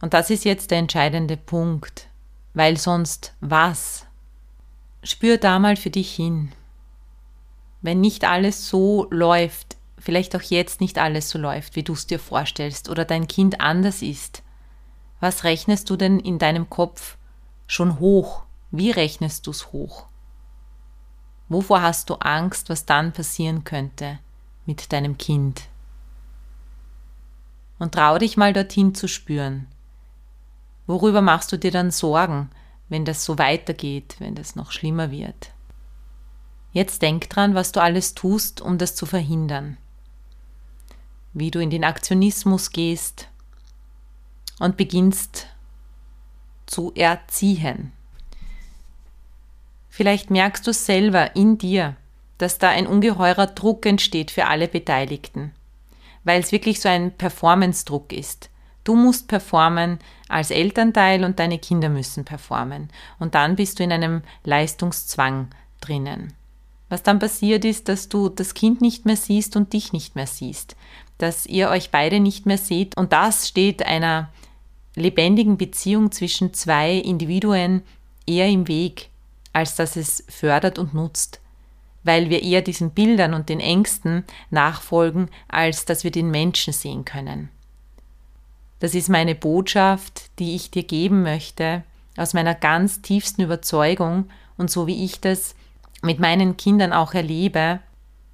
Und 0.00 0.14
das 0.14 0.30
ist 0.30 0.44
jetzt 0.44 0.70
der 0.70 0.78
entscheidende 0.78 1.36
Punkt. 1.36 2.08
Weil 2.54 2.76
sonst 2.76 3.34
was? 3.40 4.06
Spür 5.04 5.36
da 5.36 5.58
mal 5.58 5.76
für 5.76 5.90
dich 5.90 6.14
hin. 6.14 6.50
Wenn 7.82 8.00
nicht 8.00 8.24
alles 8.24 8.68
so 8.68 9.06
läuft, 9.10 9.76
vielleicht 9.98 10.34
auch 10.34 10.42
jetzt 10.42 10.80
nicht 10.80 10.98
alles 10.98 11.28
so 11.28 11.38
läuft, 11.38 11.76
wie 11.76 11.82
du 11.82 11.92
es 11.92 12.06
dir 12.06 12.18
vorstellst, 12.18 12.88
oder 12.88 13.04
dein 13.04 13.28
Kind 13.28 13.60
anders 13.60 14.00
ist, 14.00 14.42
was 15.20 15.44
rechnest 15.44 15.90
du 15.90 15.96
denn 15.96 16.18
in 16.18 16.38
deinem 16.38 16.70
Kopf 16.70 17.18
schon 17.66 18.00
hoch? 18.00 18.44
Wie 18.70 18.90
rechnest 18.90 19.46
du 19.46 19.50
es 19.50 19.72
hoch? 19.72 20.06
Wovor 21.50 21.82
hast 21.82 22.08
du 22.08 22.14
Angst, 22.14 22.70
was 22.70 22.86
dann 22.86 23.12
passieren 23.12 23.64
könnte 23.64 24.18
mit 24.64 24.92
deinem 24.92 25.18
Kind? 25.18 25.68
Und 27.78 27.92
trau 27.92 28.16
dich 28.16 28.38
mal 28.38 28.54
dorthin 28.54 28.94
zu 28.94 29.08
spüren. 29.08 29.66
Worüber 30.86 31.20
machst 31.20 31.52
du 31.52 31.58
dir 31.58 31.70
dann 31.70 31.90
Sorgen? 31.90 32.50
Wenn 32.88 33.04
das 33.04 33.24
so 33.24 33.38
weitergeht, 33.38 34.16
wenn 34.18 34.34
das 34.34 34.56
noch 34.56 34.72
schlimmer 34.72 35.10
wird. 35.10 35.52
Jetzt 36.72 37.02
denk 37.02 37.30
dran, 37.30 37.54
was 37.54 37.72
du 37.72 37.80
alles 37.80 38.14
tust, 38.14 38.60
um 38.60 38.78
das 38.78 38.96
zu 38.96 39.06
verhindern. 39.06 39.76
Wie 41.32 41.50
du 41.50 41.60
in 41.60 41.70
den 41.70 41.84
Aktionismus 41.84 42.70
gehst 42.70 43.28
und 44.58 44.76
beginnst 44.76 45.46
zu 46.66 46.92
erziehen. 46.94 47.92
Vielleicht 49.88 50.30
merkst 50.30 50.66
du 50.66 50.72
selber 50.72 51.36
in 51.36 51.58
dir, 51.58 51.96
dass 52.38 52.58
da 52.58 52.70
ein 52.70 52.86
ungeheurer 52.86 53.46
Druck 53.46 53.86
entsteht 53.86 54.32
für 54.32 54.46
alle 54.46 54.66
Beteiligten, 54.66 55.52
weil 56.24 56.40
es 56.40 56.50
wirklich 56.50 56.80
so 56.80 56.88
ein 56.88 57.12
Performance-Druck 57.16 58.12
ist. 58.12 58.50
Du 58.82 58.96
musst 58.96 59.28
performen 59.28 60.00
als 60.34 60.50
Elternteil 60.50 61.22
und 61.22 61.38
deine 61.38 61.60
Kinder 61.60 61.88
müssen 61.88 62.24
performen. 62.24 62.88
Und 63.20 63.36
dann 63.36 63.54
bist 63.54 63.78
du 63.78 63.84
in 63.84 63.92
einem 63.92 64.22
Leistungszwang 64.42 65.46
drinnen. 65.80 66.32
Was 66.88 67.04
dann 67.04 67.20
passiert 67.20 67.64
ist, 67.64 67.88
dass 67.88 68.08
du 68.08 68.28
das 68.28 68.52
Kind 68.52 68.80
nicht 68.80 69.06
mehr 69.06 69.14
siehst 69.14 69.54
und 69.54 69.72
dich 69.72 69.92
nicht 69.92 70.16
mehr 70.16 70.26
siehst, 70.26 70.74
dass 71.18 71.46
ihr 71.46 71.68
euch 71.70 71.92
beide 71.92 72.18
nicht 72.18 72.46
mehr 72.46 72.58
seht 72.58 72.96
und 72.96 73.12
das 73.12 73.46
steht 73.46 73.86
einer 73.86 74.28
lebendigen 74.96 75.56
Beziehung 75.56 76.10
zwischen 76.10 76.52
zwei 76.52 76.94
Individuen 76.94 77.82
eher 78.26 78.48
im 78.48 78.66
Weg, 78.66 79.10
als 79.52 79.76
dass 79.76 79.94
es 79.94 80.24
fördert 80.28 80.80
und 80.80 80.94
nutzt, 80.94 81.40
weil 82.02 82.28
wir 82.28 82.42
eher 82.42 82.60
diesen 82.60 82.90
Bildern 82.90 83.34
und 83.34 83.48
den 83.48 83.60
Ängsten 83.60 84.24
nachfolgen, 84.50 85.30
als 85.46 85.84
dass 85.84 86.02
wir 86.02 86.10
den 86.10 86.32
Menschen 86.32 86.72
sehen 86.72 87.04
können. 87.04 87.50
Das 88.84 88.94
ist 88.94 89.08
meine 89.08 89.34
Botschaft, 89.34 90.24
die 90.38 90.54
ich 90.54 90.70
dir 90.70 90.82
geben 90.82 91.22
möchte, 91.22 91.84
aus 92.18 92.34
meiner 92.34 92.54
ganz 92.54 93.00
tiefsten 93.00 93.40
Überzeugung 93.40 94.28
und 94.58 94.70
so 94.70 94.86
wie 94.86 95.06
ich 95.06 95.22
das 95.22 95.54
mit 96.02 96.20
meinen 96.20 96.58
Kindern 96.58 96.92
auch 96.92 97.14
erlebe, 97.14 97.80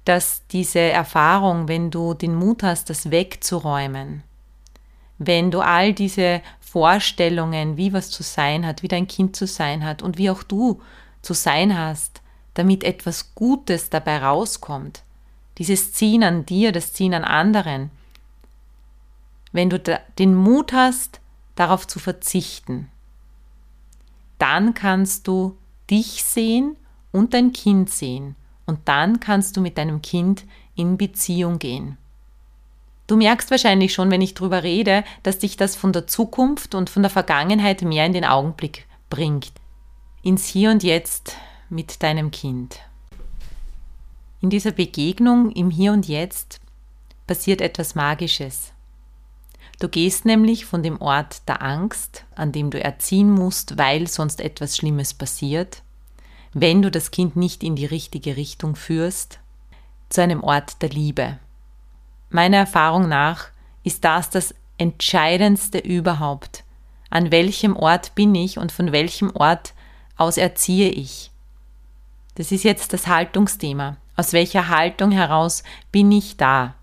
dass 0.03 0.45
diese 0.47 0.81
Erfahrung, 0.81 1.69
wenn 1.69 1.89
du 1.89 2.15
den 2.15 2.35
Mut 2.35 2.63
hast, 2.63 2.89
das 2.89 3.11
wegzuräumen, 3.11 4.23
wenn 5.19 5.51
du 5.51 5.61
all 5.61 5.93
diese 5.93 6.41
Vorstellungen, 6.59 7.77
wie 7.77 7.93
was 7.93 8.09
zu 8.09 8.21
sein 8.21 8.67
hat, 8.67 8.83
wie 8.83 8.89
dein 8.89 9.07
Kind 9.07 9.37
zu 9.37 9.47
sein 9.47 9.85
hat 9.85 10.01
und 10.01 10.17
wie 10.17 10.29
auch 10.29 10.43
du 10.43 10.81
zu 11.21 11.33
sein 11.33 11.77
hast, 11.77 12.21
damit 12.55 12.83
etwas 12.83 13.35
Gutes 13.35 13.89
dabei 13.89 14.17
rauskommt, 14.17 15.01
dieses 15.59 15.93
Ziehen 15.93 16.25
an 16.25 16.45
dir, 16.45 16.73
das 16.73 16.91
Ziehen 16.91 17.13
an 17.13 17.23
anderen, 17.23 17.89
wenn 19.51 19.69
du 19.69 19.79
den 20.17 20.35
Mut 20.35 20.73
hast, 20.73 21.19
darauf 21.55 21.87
zu 21.87 21.99
verzichten, 21.99 22.89
dann 24.37 24.73
kannst 24.73 25.27
du 25.27 25.57
dich 25.89 26.23
sehen 26.23 26.75
und 27.11 27.33
dein 27.33 27.53
Kind 27.53 27.89
sehen 27.89 28.35
und 28.65 28.79
dann 28.85 29.19
kannst 29.19 29.57
du 29.57 29.61
mit 29.61 29.77
deinem 29.77 30.01
Kind 30.01 30.45
in 30.75 30.97
Beziehung 30.97 31.59
gehen. 31.59 31.97
Du 33.07 33.17
merkst 33.17 33.51
wahrscheinlich 33.51 33.93
schon, 33.93 34.09
wenn 34.09 34.21
ich 34.21 34.33
darüber 34.33 34.63
rede, 34.63 35.03
dass 35.23 35.39
dich 35.39 35.57
das 35.57 35.75
von 35.75 35.91
der 35.91 36.07
Zukunft 36.07 36.73
und 36.73 36.89
von 36.89 37.03
der 37.03 37.09
Vergangenheit 37.09 37.81
mehr 37.81 38.05
in 38.05 38.13
den 38.13 38.23
Augenblick 38.23 38.87
bringt. 39.09 39.51
Ins 40.23 40.47
Hier 40.47 40.71
und 40.71 40.81
Jetzt 40.81 41.35
mit 41.69 42.01
deinem 42.03 42.31
Kind. 42.31 42.79
In 44.39 44.49
dieser 44.49 44.71
Begegnung 44.71 45.51
im 45.51 45.69
Hier 45.69 45.91
und 45.91 46.07
Jetzt 46.07 46.61
passiert 47.27 47.59
etwas 47.59 47.95
Magisches. 47.95 48.71
Du 49.81 49.89
gehst 49.89 50.25
nämlich 50.25 50.65
von 50.65 50.83
dem 50.83 51.01
Ort 51.01 51.47
der 51.49 51.63
Angst, 51.63 52.25
an 52.35 52.51
dem 52.51 52.69
du 52.69 52.79
erziehen 52.79 53.31
musst, 53.31 53.79
weil 53.79 54.07
sonst 54.07 54.39
etwas 54.39 54.77
Schlimmes 54.77 55.15
passiert, 55.15 55.81
wenn 56.53 56.83
du 56.83 56.91
das 56.91 57.09
Kind 57.09 57.35
nicht 57.35 57.63
in 57.63 57.75
die 57.75 57.87
richtige 57.87 58.37
Richtung 58.37 58.75
führst, 58.75 59.39
zu 60.09 60.21
einem 60.21 60.43
Ort 60.43 60.83
der 60.83 60.89
Liebe. 60.89 61.39
Meiner 62.29 62.57
Erfahrung 62.57 63.09
nach 63.09 63.47
ist 63.83 64.05
das 64.05 64.29
das 64.29 64.53
Entscheidendste 64.77 65.79
überhaupt. 65.79 66.63
An 67.09 67.31
welchem 67.31 67.75
Ort 67.75 68.13
bin 68.13 68.35
ich 68.35 68.59
und 68.59 68.71
von 68.71 68.91
welchem 68.91 69.35
Ort 69.35 69.73
aus 70.15 70.37
erziehe 70.37 70.89
ich? 70.89 71.31
Das 72.35 72.51
ist 72.51 72.63
jetzt 72.63 72.93
das 72.93 73.07
Haltungsthema. 73.07 73.97
Aus 74.15 74.31
welcher 74.31 74.67
Haltung 74.67 75.09
heraus 75.09 75.63
bin 75.91 76.11
ich 76.11 76.37
da? 76.37 76.75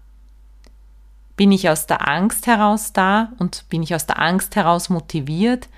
Bin 1.38 1.52
ich 1.52 1.68
aus 1.68 1.86
der 1.86 2.08
Angst 2.08 2.48
heraus 2.48 2.92
da 2.92 3.30
und 3.38 3.64
bin 3.68 3.84
ich 3.84 3.94
aus 3.94 4.06
der 4.06 4.18
Angst 4.18 4.56
heraus 4.56 4.88
motiviert, 4.88 5.68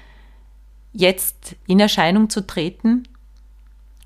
jetzt 0.94 1.54
in 1.66 1.78
Erscheinung 1.78 2.30
zu 2.30 2.46
treten? 2.46 3.06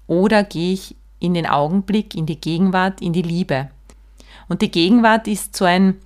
Oder 0.08 0.42
gehe 0.42 0.72
ich 0.72 0.96
in 1.20 1.32
den 1.32 1.46
Augenblick, 1.46 2.16
in 2.16 2.26
die 2.26 2.40
Gegenwart, 2.40 3.00
in 3.00 3.12
die 3.12 3.22
Liebe? 3.22 3.70
Und 4.48 4.62
die 4.62 4.70
Gegenwart 4.72 5.28
ist 5.28 5.54
so 5.54 5.64
ein 5.64 6.00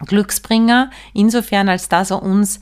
Glücksbringer, 0.00 0.90
insofern 1.14 1.68
als 1.68 1.88
dass 1.88 2.10
er 2.10 2.24
uns 2.24 2.58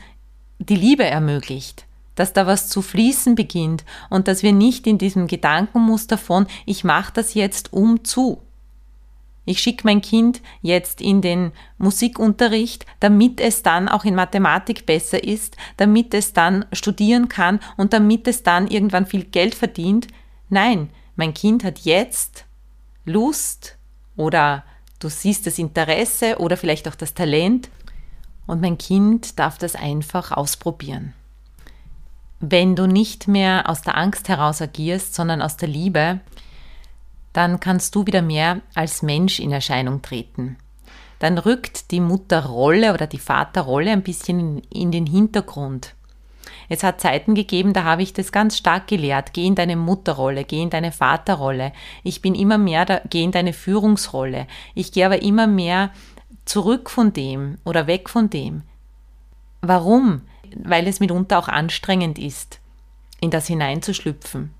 die 0.58 0.76
Liebe 0.76 1.06
ermöglicht, 1.06 1.86
dass 2.14 2.34
da 2.34 2.46
was 2.46 2.68
zu 2.68 2.82
fließen 2.82 3.36
beginnt 3.36 3.86
und 4.10 4.28
dass 4.28 4.42
wir 4.42 4.52
nicht 4.52 4.86
in 4.86 4.98
diesem 4.98 5.28
Gedankenmuster 5.28 6.18
von 6.18 6.46
ich 6.66 6.84
mache 6.84 7.14
das 7.14 7.32
jetzt 7.32 7.72
um 7.72 8.04
zu. 8.04 8.42
Ich 9.48 9.60
schicke 9.60 9.86
mein 9.86 10.02
Kind 10.02 10.40
jetzt 10.62 11.00
in 11.00 11.22
den 11.22 11.52
Musikunterricht, 11.78 12.86
damit 13.00 13.40
es 13.40 13.62
dann 13.62 13.88
auch 13.88 14.04
in 14.04 14.14
Mathematik 14.14 14.86
besser 14.86 15.22
ist, 15.22 15.56
damit 15.76 16.14
es 16.14 16.32
dann 16.32 16.66
studieren 16.72 17.28
kann 17.28 17.60
und 17.76 17.92
damit 17.92 18.28
es 18.28 18.42
dann 18.42 18.68
irgendwann 18.68 19.06
viel 19.06 19.24
Geld 19.24 19.54
verdient. 19.54 20.08
Nein, 20.48 20.90
mein 21.16 21.34
Kind 21.34 21.64
hat 21.64 21.80
jetzt 21.80 22.44
Lust 23.04 23.76
oder 24.16 24.64
Du 24.98 25.08
siehst 25.08 25.46
das 25.46 25.58
Interesse 25.58 26.38
oder 26.38 26.56
vielleicht 26.56 26.88
auch 26.88 26.96
das 26.96 27.14
Talent 27.14 27.68
und 28.46 28.60
mein 28.60 28.78
Kind 28.78 29.38
darf 29.38 29.58
das 29.58 29.76
einfach 29.76 30.32
ausprobieren. 30.32 31.14
Wenn 32.40 32.74
du 32.74 32.86
nicht 32.86 33.28
mehr 33.28 33.68
aus 33.68 33.82
der 33.82 33.96
Angst 33.96 34.28
heraus 34.28 34.60
agierst, 34.60 35.14
sondern 35.14 35.40
aus 35.40 35.56
der 35.56 35.68
Liebe, 35.68 36.20
dann 37.38 37.60
kannst 37.60 37.94
du 37.94 38.04
wieder 38.04 38.20
mehr 38.20 38.62
als 38.74 39.00
Mensch 39.00 39.38
in 39.38 39.52
Erscheinung 39.52 40.02
treten. 40.02 40.56
Dann 41.20 41.38
rückt 41.38 41.92
die 41.92 42.00
Mutterrolle 42.00 42.92
oder 42.92 43.06
die 43.06 43.20
Vaterrolle 43.20 43.92
ein 43.92 44.02
bisschen 44.02 44.58
in 44.70 44.90
den 44.90 45.06
Hintergrund. 45.06 45.94
Es 46.68 46.82
hat 46.82 47.00
Zeiten 47.00 47.36
gegeben, 47.36 47.74
da 47.74 47.84
habe 47.84 48.02
ich 48.02 48.12
das 48.12 48.32
ganz 48.32 48.56
stark 48.56 48.88
gelehrt. 48.88 49.34
Geh 49.34 49.46
in 49.46 49.54
deine 49.54 49.76
Mutterrolle, 49.76 50.42
geh 50.42 50.60
in 50.60 50.70
deine 50.70 50.90
Vaterrolle. 50.90 51.72
Ich 52.02 52.22
bin 52.22 52.34
immer 52.34 52.58
mehr, 52.58 52.84
da, 52.84 53.02
geh 53.08 53.22
in 53.22 53.30
deine 53.30 53.52
Führungsrolle. 53.52 54.48
Ich 54.74 54.90
gehe 54.90 55.06
aber 55.06 55.22
immer 55.22 55.46
mehr 55.46 55.92
zurück 56.44 56.90
von 56.90 57.12
dem 57.12 57.58
oder 57.64 57.86
weg 57.86 58.08
von 58.08 58.30
dem. 58.30 58.62
Warum? 59.60 60.22
Weil 60.56 60.88
es 60.88 60.98
mitunter 60.98 61.38
auch 61.38 61.48
anstrengend 61.48 62.18
ist, 62.18 62.58
in 63.20 63.30
das 63.30 63.46
hineinzuschlüpfen. 63.46 64.57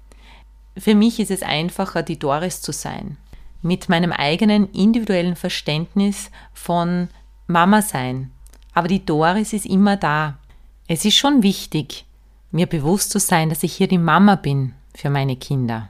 Für 0.79 0.95
mich 0.95 1.19
ist 1.21 1.31
es 1.31 1.43
einfacher, 1.43 2.03
die 2.03 2.19
Doris 2.19 2.61
zu 2.61 2.73
sein. 2.73 3.17
Mit 3.63 3.89
meinem 3.89 4.13
eigenen 4.13 4.71
individuellen 4.73 5.37
Verständnis 5.37 6.31
von 6.53 7.09
Mama 7.47 7.83
sein. 7.83 8.31
Aber 8.73 8.89
die 8.89 9.05
Doris 9.05 9.53
ist 9.53 9.67
immer 9.67 9.97
da. 9.97 10.39
Es 10.87 11.05
ist 11.05 11.17
schon 11.17 11.43
wichtig, 11.43 12.05
mir 12.51 12.67
bewusst 12.67 13.11
zu 13.11 13.19
sein, 13.19 13.49
dass 13.49 13.63
ich 13.63 13.75
hier 13.75 13.89
die 13.89 13.99
Mama 13.99 14.37
bin 14.37 14.75
für 14.95 15.11
meine 15.11 15.37
Kinder. 15.37 15.89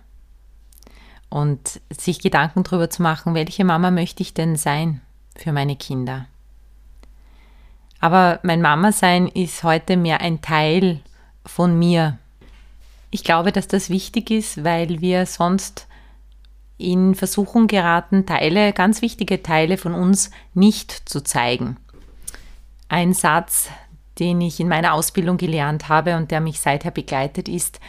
Und 1.28 1.80
sich 1.90 2.20
Gedanken 2.20 2.64
darüber 2.64 2.88
zu 2.88 3.02
machen, 3.02 3.34
welche 3.34 3.64
Mama 3.64 3.90
möchte 3.90 4.22
ich 4.22 4.32
denn 4.32 4.56
sein 4.56 5.02
für 5.36 5.52
meine 5.52 5.76
Kinder. 5.76 6.26
Aber 8.00 8.40
mein 8.42 8.62
Mama-Sein 8.62 9.26
ist 9.26 9.62
heute 9.64 9.96
mehr 9.96 10.20
ein 10.20 10.40
Teil 10.40 11.00
von 11.44 11.78
mir. 11.78 12.18
Ich 13.10 13.24
glaube, 13.24 13.52
dass 13.52 13.68
das 13.68 13.90
wichtig 13.90 14.30
ist, 14.30 14.64
weil 14.64 15.00
wir 15.00 15.24
sonst 15.26 15.86
in 16.76 17.14
Versuchung 17.14 17.66
geraten, 17.66 18.26
Teile, 18.26 18.72
ganz 18.72 19.02
wichtige 19.02 19.42
Teile 19.42 19.76
von 19.78 19.94
uns 19.94 20.30
nicht 20.54 21.08
zu 21.08 21.22
zeigen. 21.22 21.76
Ein 22.88 23.12
Satz, 23.12 23.70
den 24.18 24.40
ich 24.40 24.60
in 24.60 24.68
meiner 24.68 24.94
Ausbildung 24.94 25.36
gelernt 25.36 25.88
habe 25.88 26.16
und 26.16 26.30
der 26.30 26.40
mich 26.40 26.60
seither 26.60 26.90
begleitet, 26.90 27.48
ist, 27.48 27.80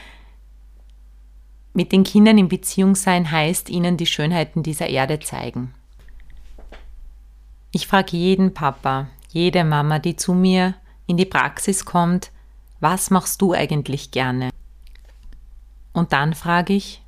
mit 1.73 1.91
den 1.91 2.03
Kindern 2.03 2.37
in 2.37 2.49
Beziehung 2.49 2.95
sein 2.95 3.29
heißt, 3.29 3.69
ihnen 3.69 3.95
die 3.95 4.07
Schönheiten 4.07 4.63
dieser 4.63 4.87
Erde 4.87 5.19
zeigen. 5.19 5.73
Ich 7.71 7.87
frage 7.87 8.17
jeden 8.17 8.53
Papa, 8.53 9.07
jede 9.29 9.63
Mama, 9.63 9.99
die 9.99 10.15
zu 10.15 10.33
mir 10.33 10.73
in 11.05 11.17
die 11.17 11.25
Praxis 11.25 11.85
kommt, 11.85 12.31
was 12.79 13.11
machst 13.11 13.41
du 13.41 13.53
eigentlich 13.53 14.09
gerne? 14.09 14.49
Und 15.99 16.13
dann 16.13 16.33
frage 16.33 16.71
ich, 16.71 17.01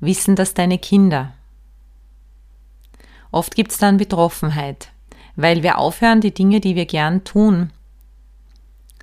wissen 0.00 0.34
das 0.34 0.52
deine 0.52 0.80
Kinder? 0.80 1.32
Oft 3.30 3.54
gibt 3.54 3.70
es 3.70 3.78
dann 3.78 3.98
Betroffenheit, 3.98 4.88
weil 5.36 5.62
wir 5.62 5.78
aufhören, 5.78 6.20
die 6.20 6.34
Dinge, 6.34 6.58
die 6.58 6.74
wir 6.74 6.86
gern 6.86 7.22
tun, 7.22 7.70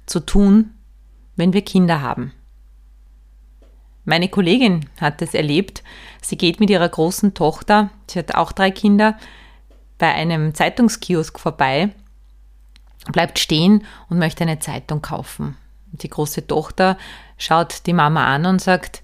zu 0.08 0.20
tun, 0.20 0.74
wenn 1.38 1.54
wir 1.54 1.62
Kinder 1.62 2.02
haben. 2.02 2.34
Meine 4.04 4.28
Kollegin 4.28 4.90
hat 5.00 5.22
es 5.22 5.34
erlebt. 5.34 5.86
Sie 6.22 6.38
geht 6.38 6.60
mit 6.60 6.70
ihrer 6.70 6.90
großen 6.90 7.34
Tochter, 7.34 7.92
sie 8.08 8.20
hat 8.20 8.36
auch 8.36 8.52
drei 8.52 8.72
Kinder, 8.72 9.18
bei 10.00 10.14
einem 10.14 10.54
Zeitungskiosk 10.54 11.40
vorbei, 11.40 11.92
bleibt 13.14 13.40
stehen 13.40 13.86
und 14.10 14.20
möchte 14.20 14.44
eine 14.44 14.60
Zeitung 14.60 15.02
kaufen. 15.02 15.56
Die 15.92 16.10
große 16.10 16.48
Tochter 16.48 16.98
schaut 17.38 17.86
die 17.86 17.94
Mama 17.94 18.26
an 18.26 18.46
und 18.46 18.62
sagt, 18.62 19.04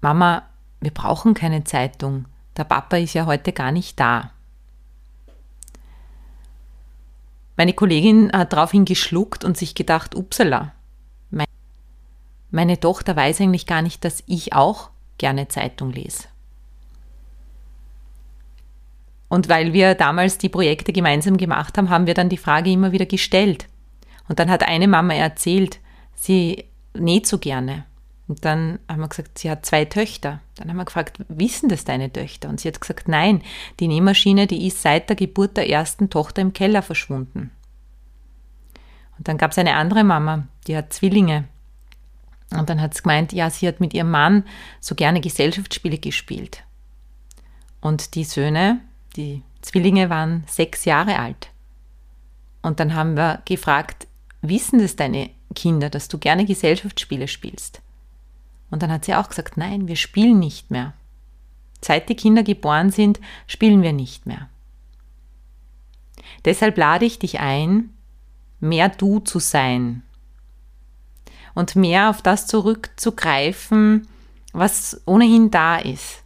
Mama, 0.00 0.42
wir 0.80 0.90
brauchen 0.90 1.34
keine 1.34 1.64
Zeitung. 1.64 2.26
Der 2.56 2.64
Papa 2.64 2.96
ist 2.96 3.14
ja 3.14 3.26
heute 3.26 3.52
gar 3.52 3.72
nicht 3.72 3.98
da. 3.98 4.30
Meine 7.56 7.72
Kollegin 7.72 8.30
hat 8.32 8.52
daraufhin 8.52 8.84
geschluckt 8.84 9.44
und 9.44 9.56
sich 9.56 9.74
gedacht, 9.74 10.14
upsala, 10.14 10.72
meine 12.50 12.78
Tochter 12.78 13.16
weiß 13.16 13.40
eigentlich 13.40 13.66
gar 13.66 13.82
nicht, 13.82 14.04
dass 14.04 14.22
ich 14.26 14.52
auch 14.52 14.90
gerne 15.18 15.48
Zeitung 15.48 15.92
lese. 15.92 16.24
Und 19.28 19.48
weil 19.48 19.72
wir 19.72 19.94
damals 19.94 20.38
die 20.38 20.48
Projekte 20.48 20.92
gemeinsam 20.92 21.36
gemacht 21.36 21.76
haben, 21.76 21.90
haben 21.90 22.06
wir 22.06 22.14
dann 22.14 22.28
die 22.28 22.36
Frage 22.36 22.70
immer 22.70 22.92
wieder 22.92 23.06
gestellt. 23.06 23.66
Und 24.28 24.38
dann 24.38 24.50
hat 24.50 24.62
eine 24.62 24.88
Mama 24.88 25.14
erzählt, 25.14 25.80
sie 26.14 26.64
näht 26.94 27.26
so 27.26 27.38
gerne. 27.38 27.84
Und 28.28 28.44
dann 28.44 28.80
haben 28.88 29.00
wir 29.00 29.08
gesagt, 29.08 29.38
sie 29.38 29.50
hat 29.50 29.64
zwei 29.64 29.84
Töchter. 29.84 30.40
Dann 30.56 30.68
haben 30.68 30.76
wir 30.76 30.84
gefragt, 30.84 31.20
wissen 31.28 31.68
das 31.68 31.84
deine 31.84 32.12
Töchter? 32.12 32.48
Und 32.48 32.60
sie 32.60 32.68
hat 32.68 32.80
gesagt, 32.80 33.06
nein, 33.08 33.42
die 33.78 33.86
Nähmaschine, 33.86 34.48
die 34.48 34.66
ist 34.66 34.82
seit 34.82 35.08
der 35.08 35.16
Geburt 35.16 35.56
der 35.56 35.70
ersten 35.70 36.10
Tochter 36.10 36.42
im 36.42 36.52
Keller 36.52 36.82
verschwunden. 36.82 37.52
Und 39.16 39.28
dann 39.28 39.38
gab 39.38 39.52
es 39.52 39.58
eine 39.58 39.74
andere 39.74 40.02
Mama, 40.02 40.48
die 40.66 40.76
hat 40.76 40.92
Zwillinge. 40.92 41.44
Und 42.50 42.68
dann 42.68 42.80
hat 42.80 42.94
sie 42.94 43.02
gemeint, 43.02 43.32
ja, 43.32 43.48
sie 43.48 43.66
hat 43.66 43.80
mit 43.80 43.94
ihrem 43.94 44.10
Mann 44.10 44.44
so 44.80 44.94
gerne 44.94 45.20
Gesellschaftsspiele 45.20 45.98
gespielt. 45.98 46.64
Und 47.80 48.14
die 48.14 48.24
Söhne, 48.24 48.80
die 49.14 49.42
Zwillinge 49.62 50.10
waren 50.10 50.44
sechs 50.46 50.84
Jahre 50.84 51.18
alt. 51.18 51.50
Und 52.62 52.80
dann 52.80 52.94
haben 52.94 53.16
wir 53.16 53.42
gefragt, 53.44 54.06
wissen 54.48 54.78
das 54.78 54.96
deine 54.96 55.30
Kinder, 55.54 55.90
dass 55.90 56.08
du 56.08 56.18
gerne 56.18 56.44
Gesellschaftsspiele 56.44 57.28
spielst? 57.28 57.80
Und 58.70 58.82
dann 58.82 58.90
hat 58.90 59.04
sie 59.04 59.14
auch 59.14 59.28
gesagt, 59.28 59.56
nein, 59.56 59.88
wir 59.88 59.96
spielen 59.96 60.38
nicht 60.38 60.70
mehr. 60.70 60.92
Seit 61.80 62.08
die 62.08 62.16
Kinder 62.16 62.42
geboren 62.42 62.90
sind, 62.90 63.20
spielen 63.46 63.82
wir 63.82 63.92
nicht 63.92 64.26
mehr. 64.26 64.48
Deshalb 66.44 66.76
lade 66.76 67.04
ich 67.04 67.18
dich 67.18 67.40
ein, 67.40 67.90
mehr 68.60 68.88
du 68.88 69.20
zu 69.20 69.38
sein 69.38 70.02
und 71.54 71.76
mehr 71.76 72.10
auf 72.10 72.22
das 72.22 72.46
zurückzugreifen, 72.46 74.08
was 74.52 75.00
ohnehin 75.06 75.50
da 75.50 75.76
ist, 75.76 76.22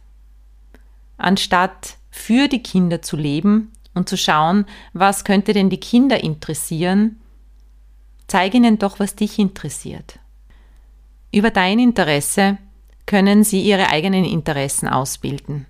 anstatt 1.17 1.97
für 2.09 2.47
die 2.47 2.63
Kinder 2.63 3.01
zu 3.01 3.17
leben 3.17 3.71
und 3.93 4.09
zu 4.09 4.17
schauen, 4.17 4.65
was 4.93 5.23
könnte 5.23 5.53
denn 5.53 5.69
die 5.69 5.79
Kinder 5.79 6.23
interessieren, 6.23 7.19
zeige 8.31 8.57
ihnen 8.57 8.79
doch, 8.79 8.99
was 8.99 9.15
dich 9.15 9.39
interessiert. 9.39 10.19
Über 11.33 11.51
dein 11.51 11.79
Interesse 11.79 12.57
können 13.05 13.43
sie 13.43 13.61
ihre 13.61 13.89
eigenen 13.89 14.23
Interessen 14.23 14.87
ausbilden. 14.87 15.65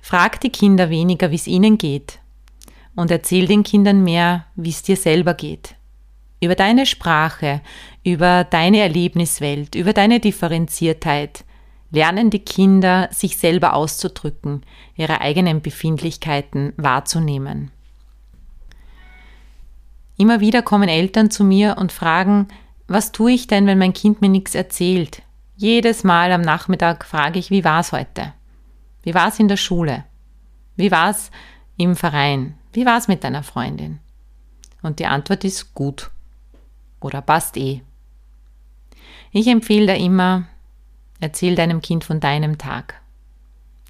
Frag 0.00 0.40
die 0.40 0.50
Kinder 0.50 0.88
weniger, 0.88 1.32
wie 1.32 1.36
es 1.36 1.48
ihnen 1.48 1.78
geht, 1.78 2.20
und 2.94 3.10
erzähl 3.10 3.46
den 3.46 3.64
Kindern 3.64 4.04
mehr, 4.04 4.46
wie 4.54 4.70
es 4.70 4.84
dir 4.84 4.96
selber 4.96 5.34
geht. 5.34 5.74
Über 6.40 6.54
deine 6.54 6.86
Sprache, 6.86 7.60
über 8.04 8.44
deine 8.44 8.78
Erlebniswelt, 8.80 9.74
über 9.74 9.92
deine 9.92 10.20
Differenziertheit 10.20 11.44
lernen 11.90 12.30
die 12.30 12.44
Kinder, 12.44 13.08
sich 13.10 13.36
selber 13.36 13.74
auszudrücken, 13.74 14.62
ihre 14.94 15.20
eigenen 15.20 15.60
Befindlichkeiten 15.60 16.72
wahrzunehmen. 16.76 17.72
Immer 20.16 20.40
wieder 20.40 20.62
kommen 20.62 20.88
Eltern 20.88 21.30
zu 21.30 21.44
mir 21.44 21.76
und 21.78 21.92
fragen, 21.92 22.48
was 22.86 23.12
tue 23.12 23.32
ich 23.32 23.46
denn, 23.46 23.66
wenn 23.66 23.78
mein 23.78 23.92
Kind 23.92 24.20
mir 24.20 24.28
nichts 24.28 24.54
erzählt? 24.54 25.22
Jedes 25.56 26.04
Mal 26.04 26.32
am 26.32 26.42
Nachmittag 26.42 27.04
frage 27.04 27.38
ich, 27.38 27.50
wie 27.50 27.64
war 27.64 27.80
es 27.80 27.92
heute? 27.92 28.34
Wie 29.02 29.14
war 29.14 29.28
es 29.28 29.38
in 29.38 29.48
der 29.48 29.56
Schule? 29.56 30.04
Wie 30.76 30.90
war 30.90 31.10
es 31.10 31.30
im 31.76 31.96
Verein? 31.96 32.54
Wie 32.72 32.86
war 32.86 32.98
es 32.98 33.08
mit 33.08 33.24
deiner 33.24 33.42
Freundin? 33.42 34.00
Und 34.82 34.98
die 34.98 35.06
Antwort 35.06 35.44
ist 35.44 35.74
gut 35.74 36.10
oder 37.00 37.22
passt 37.22 37.56
eh. 37.56 37.82
Ich 39.30 39.46
empfehle 39.46 39.86
da 39.86 39.94
immer, 39.94 40.44
erzähl 41.20 41.54
deinem 41.54 41.80
Kind 41.80 42.04
von 42.04 42.20
deinem 42.20 42.58
Tag. 42.58 43.00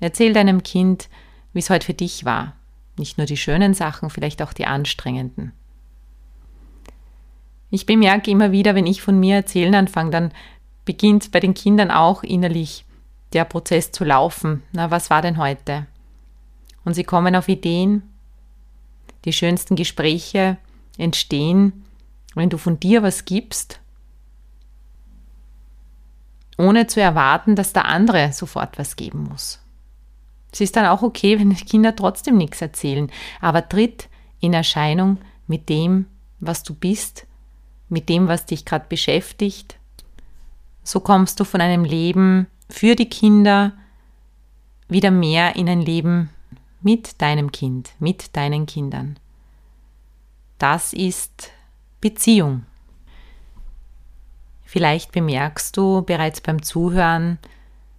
Erzähl 0.00 0.32
deinem 0.32 0.62
Kind, 0.62 1.08
wie 1.52 1.60
es 1.60 1.70
heute 1.70 1.86
für 1.86 1.94
dich 1.94 2.24
war. 2.24 2.54
Nicht 2.96 3.18
nur 3.18 3.26
die 3.26 3.36
schönen 3.36 3.74
Sachen, 3.74 4.10
vielleicht 4.10 4.42
auch 4.42 4.52
die 4.52 4.66
anstrengenden. 4.66 5.52
Ich 7.74 7.86
bemerke 7.86 8.30
immer 8.30 8.52
wieder, 8.52 8.74
wenn 8.74 8.86
ich 8.86 9.00
von 9.00 9.18
mir 9.18 9.34
erzählen 9.36 9.74
anfange, 9.74 10.10
dann 10.10 10.32
beginnt 10.84 11.32
bei 11.32 11.40
den 11.40 11.54
Kindern 11.54 11.90
auch 11.90 12.22
innerlich 12.22 12.84
der 13.32 13.46
Prozess 13.46 13.92
zu 13.92 14.04
laufen. 14.04 14.62
Na, 14.72 14.90
was 14.90 15.08
war 15.08 15.22
denn 15.22 15.38
heute? 15.38 15.86
Und 16.84 16.92
sie 16.92 17.02
kommen 17.02 17.34
auf 17.34 17.48
Ideen. 17.48 18.02
Die 19.24 19.32
schönsten 19.32 19.74
Gespräche 19.74 20.58
entstehen, 20.98 21.86
wenn 22.34 22.50
du 22.50 22.58
von 22.58 22.78
dir 22.78 23.02
was 23.02 23.24
gibst, 23.24 23.80
ohne 26.58 26.88
zu 26.88 27.00
erwarten, 27.00 27.56
dass 27.56 27.72
der 27.72 27.86
andere 27.86 28.34
sofort 28.34 28.78
was 28.78 28.96
geben 28.96 29.28
muss. 29.30 29.60
Es 30.52 30.60
ist 30.60 30.76
dann 30.76 30.84
auch 30.84 31.00
okay, 31.00 31.40
wenn 31.40 31.48
die 31.48 31.64
Kinder 31.64 31.96
trotzdem 31.96 32.36
nichts 32.36 32.60
erzählen, 32.60 33.10
aber 33.40 33.66
tritt 33.66 34.10
in 34.40 34.52
Erscheinung 34.52 35.16
mit 35.46 35.70
dem, 35.70 36.04
was 36.38 36.62
du 36.64 36.74
bist, 36.74 37.26
mit 37.92 38.08
dem, 38.08 38.26
was 38.26 38.46
dich 38.46 38.64
gerade 38.64 38.86
beschäftigt. 38.88 39.76
So 40.82 40.98
kommst 40.98 41.38
du 41.38 41.44
von 41.44 41.60
einem 41.60 41.84
Leben 41.84 42.48
für 42.68 42.96
die 42.96 43.08
Kinder 43.08 43.72
wieder 44.88 45.10
mehr 45.10 45.54
in 45.56 45.68
ein 45.68 45.80
Leben 45.80 46.30
mit 46.80 47.20
deinem 47.22 47.52
Kind, 47.52 47.90
mit 48.00 48.36
deinen 48.36 48.66
Kindern. 48.66 49.18
Das 50.58 50.92
ist 50.92 51.50
Beziehung. 52.00 52.66
Vielleicht 54.64 55.12
bemerkst 55.12 55.76
du 55.76 56.02
bereits 56.02 56.40
beim 56.40 56.62
Zuhören, 56.62 57.38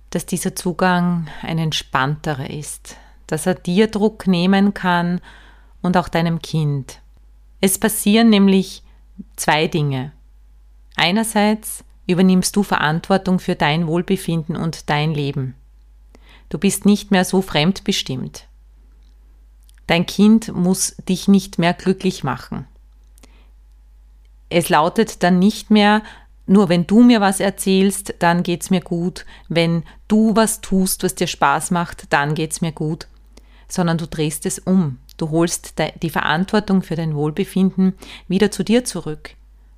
dass 0.10 0.26
dieser 0.26 0.56
Zugang 0.56 1.28
ein 1.42 1.60
entspannterer 1.60 2.50
ist, 2.50 2.98
dass 3.28 3.46
er 3.46 3.56
dir 3.56 3.88
Druck 3.88 4.28
nehmen 4.28 4.74
kann 4.74 5.22
und 5.82 5.98
auch 5.98 6.10
deinem 6.10 6.42
Kind. 6.42 7.00
Es 7.62 7.78
passieren 7.78 8.30
nämlich 8.30 8.84
zwei 9.36 9.68
Dinge. 9.68 10.12
Einerseits 10.96 11.84
übernimmst 12.08 12.56
du 12.56 12.64
Verantwortung 12.64 13.40
für 13.40 13.56
dein 13.56 13.88
Wohlbefinden 13.88 14.56
und 14.56 14.90
dein 14.90 15.14
Leben. 15.14 15.56
Du 16.50 16.58
bist 16.58 16.86
nicht 16.86 17.12
mehr 17.12 17.26
so 17.26 17.42
fremdbestimmt. 17.42 18.48
Dein 19.88 20.06
Kind 20.06 20.54
muss 20.54 20.96
dich 21.10 21.28
nicht 21.28 21.60
mehr 21.60 21.74
glücklich 21.74 22.24
machen. 22.24 22.68
Es 24.50 24.70
lautet 24.70 25.24
dann 25.24 25.40
nicht 25.40 25.72
mehr, 25.72 26.04
nur 26.46 26.70
wenn 26.70 26.86
du 26.86 27.02
mir 27.02 27.22
was 27.22 27.40
erzählst, 27.40 28.16
dann 28.20 28.44
geht's 28.44 28.70
mir 28.70 28.82
gut. 28.82 29.26
Wenn 29.48 29.84
du 30.08 30.36
was 30.36 30.62
tust, 30.62 31.04
was 31.04 31.16
dir 31.16 31.28
Spaß 31.28 31.72
macht, 31.72 32.12
dann 32.12 32.36
geht's 32.36 32.62
mir 32.62 32.72
gut. 32.72 33.08
Sondern 33.68 33.98
du 33.98 34.08
drehst 34.08 34.46
es 34.46 34.60
um. 34.60 35.00
Du 35.18 35.30
holst 35.30 35.76
die 36.02 36.10
Verantwortung 36.10 36.82
für 36.82 36.96
dein 36.96 37.16
Wohlbefinden 37.16 37.94
wieder 38.28 38.52
zu 38.52 38.64
dir 38.64 38.84
zurück. 38.84 39.36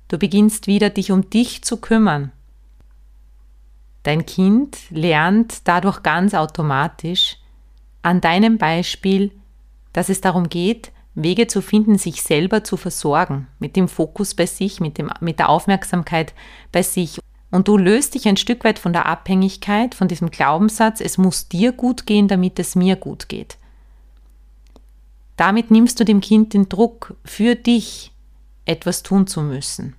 Du 0.08 0.18
beginnst 0.18 0.66
wieder, 0.66 0.90
dich 0.90 1.12
um 1.12 1.28
dich 1.28 1.62
zu 1.62 1.78
kümmern. 1.78 2.32
Dein 4.02 4.24
Kind 4.24 4.78
lernt 4.90 5.66
dadurch 5.66 6.02
ganz 6.02 6.32
automatisch 6.32 7.38
an 8.02 8.20
deinem 8.20 8.56
Beispiel, 8.56 9.32
dass 9.92 10.08
es 10.08 10.20
darum 10.20 10.48
geht, 10.48 10.92
Wege 11.16 11.46
zu 11.46 11.60
finden, 11.60 11.98
sich 11.98 12.22
selber 12.22 12.62
zu 12.62 12.76
versorgen, 12.76 13.48
mit 13.58 13.74
dem 13.74 13.88
Fokus 13.88 14.34
bei 14.34 14.46
sich, 14.46 14.80
mit, 14.80 14.98
dem, 14.98 15.10
mit 15.20 15.38
der 15.38 15.48
Aufmerksamkeit 15.48 16.34
bei 16.70 16.82
sich. 16.82 17.18
Und 17.50 17.68
du 17.68 17.78
löst 17.78 18.14
dich 18.14 18.28
ein 18.28 18.36
Stück 18.36 18.64
weit 18.64 18.78
von 18.78 18.92
der 18.92 19.06
Abhängigkeit, 19.06 19.94
von 19.94 20.08
diesem 20.08 20.30
Glaubenssatz, 20.30 21.00
es 21.00 21.18
muss 21.18 21.48
dir 21.48 21.72
gut 21.72 22.06
gehen, 22.06 22.28
damit 22.28 22.58
es 22.58 22.76
mir 22.76 22.96
gut 22.96 23.28
geht. 23.28 23.56
Damit 25.36 25.70
nimmst 25.70 26.00
du 26.00 26.04
dem 26.04 26.20
Kind 26.20 26.54
den 26.54 26.68
Druck, 26.68 27.14
für 27.24 27.54
dich 27.54 28.12
etwas 28.64 29.02
tun 29.02 29.26
zu 29.26 29.42
müssen. 29.42 29.94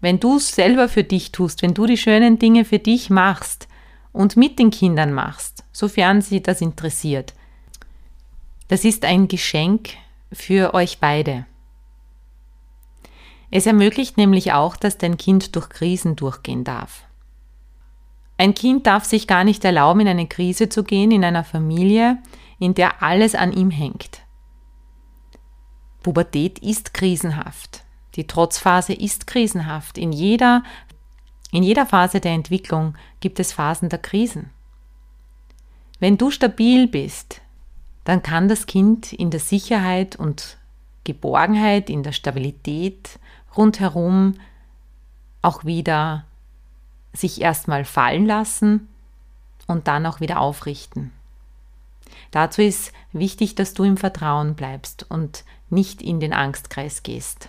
Wenn 0.00 0.20
du 0.20 0.36
es 0.36 0.54
selber 0.54 0.88
für 0.88 1.04
dich 1.04 1.32
tust, 1.32 1.62
wenn 1.62 1.74
du 1.74 1.86
die 1.86 1.96
schönen 1.96 2.38
Dinge 2.38 2.64
für 2.64 2.78
dich 2.78 3.08
machst 3.08 3.68
und 4.12 4.36
mit 4.36 4.58
den 4.58 4.70
Kindern 4.70 5.12
machst, 5.12 5.64
sofern 5.72 6.20
sie 6.20 6.42
das 6.42 6.60
interessiert, 6.60 7.34
das 8.68 8.84
ist 8.84 9.04
ein 9.04 9.28
Geschenk 9.28 9.90
für 10.32 10.74
euch 10.74 10.98
beide. 10.98 11.46
Es 13.50 13.66
ermöglicht 13.66 14.16
nämlich 14.16 14.52
auch, 14.52 14.76
dass 14.76 14.98
dein 14.98 15.16
Kind 15.16 15.54
durch 15.54 15.68
Krisen 15.68 16.16
durchgehen 16.16 16.64
darf. 16.64 17.04
Ein 18.36 18.54
Kind 18.54 18.86
darf 18.86 19.04
sich 19.04 19.28
gar 19.28 19.44
nicht 19.44 19.64
erlauben, 19.64 20.00
in 20.00 20.08
eine 20.08 20.26
Krise 20.26 20.68
zu 20.68 20.82
gehen, 20.82 21.12
in 21.12 21.24
einer 21.24 21.44
Familie, 21.44 22.18
in 22.58 22.74
der 22.74 23.02
alles 23.02 23.34
an 23.34 23.52
ihm 23.52 23.70
hängt. 23.70 24.23
Pubertät 26.04 26.60
ist 26.60 26.94
krisenhaft. 26.94 27.82
Die 28.14 28.26
Trotzphase 28.26 28.92
ist 28.92 29.26
krisenhaft. 29.26 29.98
In 29.98 30.12
jeder, 30.12 30.62
in 31.50 31.62
jeder 31.62 31.86
Phase 31.86 32.20
der 32.20 32.32
Entwicklung 32.32 32.94
gibt 33.20 33.40
es 33.40 33.52
Phasen 33.52 33.88
der 33.88 33.98
Krisen. 33.98 34.50
Wenn 35.98 36.18
du 36.18 36.30
stabil 36.30 36.86
bist, 36.86 37.40
dann 38.04 38.22
kann 38.22 38.48
das 38.48 38.66
Kind 38.66 39.14
in 39.14 39.30
der 39.30 39.40
Sicherheit 39.40 40.14
und 40.14 40.58
Geborgenheit, 41.04 41.88
in 41.88 42.02
der 42.02 42.12
Stabilität 42.12 43.18
rundherum 43.56 44.34
auch 45.40 45.64
wieder 45.64 46.26
sich 47.14 47.40
erstmal 47.40 47.86
fallen 47.86 48.26
lassen 48.26 48.88
und 49.66 49.88
dann 49.88 50.04
auch 50.04 50.20
wieder 50.20 50.38
aufrichten. 50.38 51.12
Dazu 52.30 52.60
ist 52.60 52.92
wichtig, 53.12 53.54
dass 53.54 53.72
du 53.72 53.84
im 53.84 53.96
Vertrauen 53.96 54.54
bleibst 54.54 55.06
und 55.08 55.44
nicht 55.70 56.02
in 56.02 56.20
den 56.20 56.32
Angstkreis 56.32 57.02
gehst. 57.02 57.48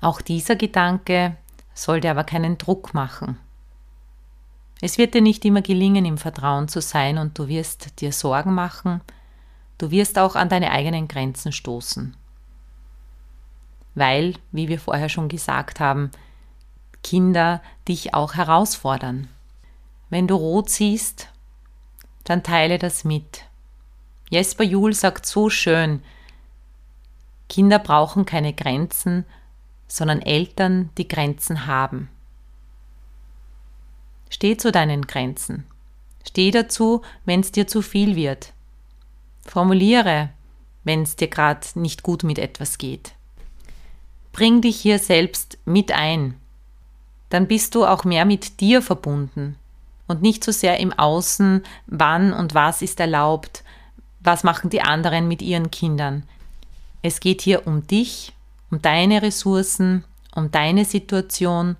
Auch 0.00 0.20
dieser 0.20 0.56
Gedanke 0.56 1.36
sollte 1.74 2.10
aber 2.10 2.24
keinen 2.24 2.58
Druck 2.58 2.94
machen. 2.94 3.38
Es 4.80 4.98
wird 4.98 5.14
dir 5.14 5.22
nicht 5.22 5.44
immer 5.44 5.62
gelingen, 5.62 6.04
im 6.04 6.18
Vertrauen 6.18 6.68
zu 6.68 6.80
sein 6.80 7.18
und 7.18 7.38
du 7.38 7.48
wirst 7.48 8.00
dir 8.00 8.12
Sorgen 8.12 8.54
machen, 8.54 9.00
Du 9.78 9.90
wirst 9.90 10.18
auch 10.18 10.36
an 10.36 10.48
deine 10.48 10.70
eigenen 10.70 11.08
Grenzen 11.08 11.52
stoßen. 11.52 12.16
Weil, 13.94 14.34
wie 14.52 14.68
wir 14.68 14.78
vorher 14.78 15.08
schon 15.08 15.28
gesagt 15.28 15.80
haben, 15.80 16.10
Kinder 17.02 17.60
dich 17.86 18.14
auch 18.14 18.34
herausfordern. 18.34 19.28
Wenn 20.10 20.26
du 20.26 20.36
rot 20.36 20.70
siehst, 20.70 21.28
dann 22.24 22.42
teile 22.42 22.78
das 22.78 23.04
mit. 23.04 23.44
Jesper 24.30 24.64
Juhl 24.64 24.94
sagt 24.94 25.26
so 25.26 25.50
schön, 25.50 26.02
Kinder 27.54 27.78
brauchen 27.78 28.26
keine 28.26 28.52
Grenzen, 28.52 29.24
sondern 29.86 30.20
Eltern, 30.20 30.90
die 30.98 31.06
Grenzen 31.06 31.68
haben. 31.68 32.08
Steh 34.28 34.56
zu 34.56 34.72
deinen 34.72 35.06
Grenzen. 35.06 35.64
Steh 36.26 36.50
dazu, 36.50 37.02
wenn 37.24 37.38
es 37.38 37.52
dir 37.52 37.68
zu 37.68 37.80
viel 37.80 38.16
wird. 38.16 38.52
Formuliere, 39.46 40.30
wenn 40.82 41.02
es 41.02 41.14
dir 41.14 41.28
gerade 41.28 41.64
nicht 41.76 42.02
gut 42.02 42.24
mit 42.24 42.40
etwas 42.40 42.76
geht. 42.76 43.12
Bring 44.32 44.60
dich 44.60 44.80
hier 44.80 44.98
selbst 44.98 45.56
mit 45.64 45.92
ein. 45.92 46.34
Dann 47.28 47.46
bist 47.46 47.76
du 47.76 47.86
auch 47.86 48.02
mehr 48.02 48.24
mit 48.24 48.58
dir 48.58 48.82
verbunden 48.82 49.54
und 50.08 50.22
nicht 50.22 50.42
so 50.42 50.50
sehr 50.50 50.80
im 50.80 50.92
Außen, 50.92 51.62
wann 51.86 52.32
und 52.32 52.52
was 52.52 52.82
ist 52.82 52.98
erlaubt, 52.98 53.62
was 54.18 54.42
machen 54.42 54.70
die 54.70 54.82
anderen 54.82 55.28
mit 55.28 55.40
ihren 55.40 55.70
Kindern. 55.70 56.24
Es 57.06 57.20
geht 57.20 57.42
hier 57.42 57.66
um 57.66 57.86
dich, 57.86 58.32
um 58.70 58.80
deine 58.80 59.20
Ressourcen, 59.20 60.04
um 60.34 60.50
deine 60.50 60.86
Situation 60.86 61.76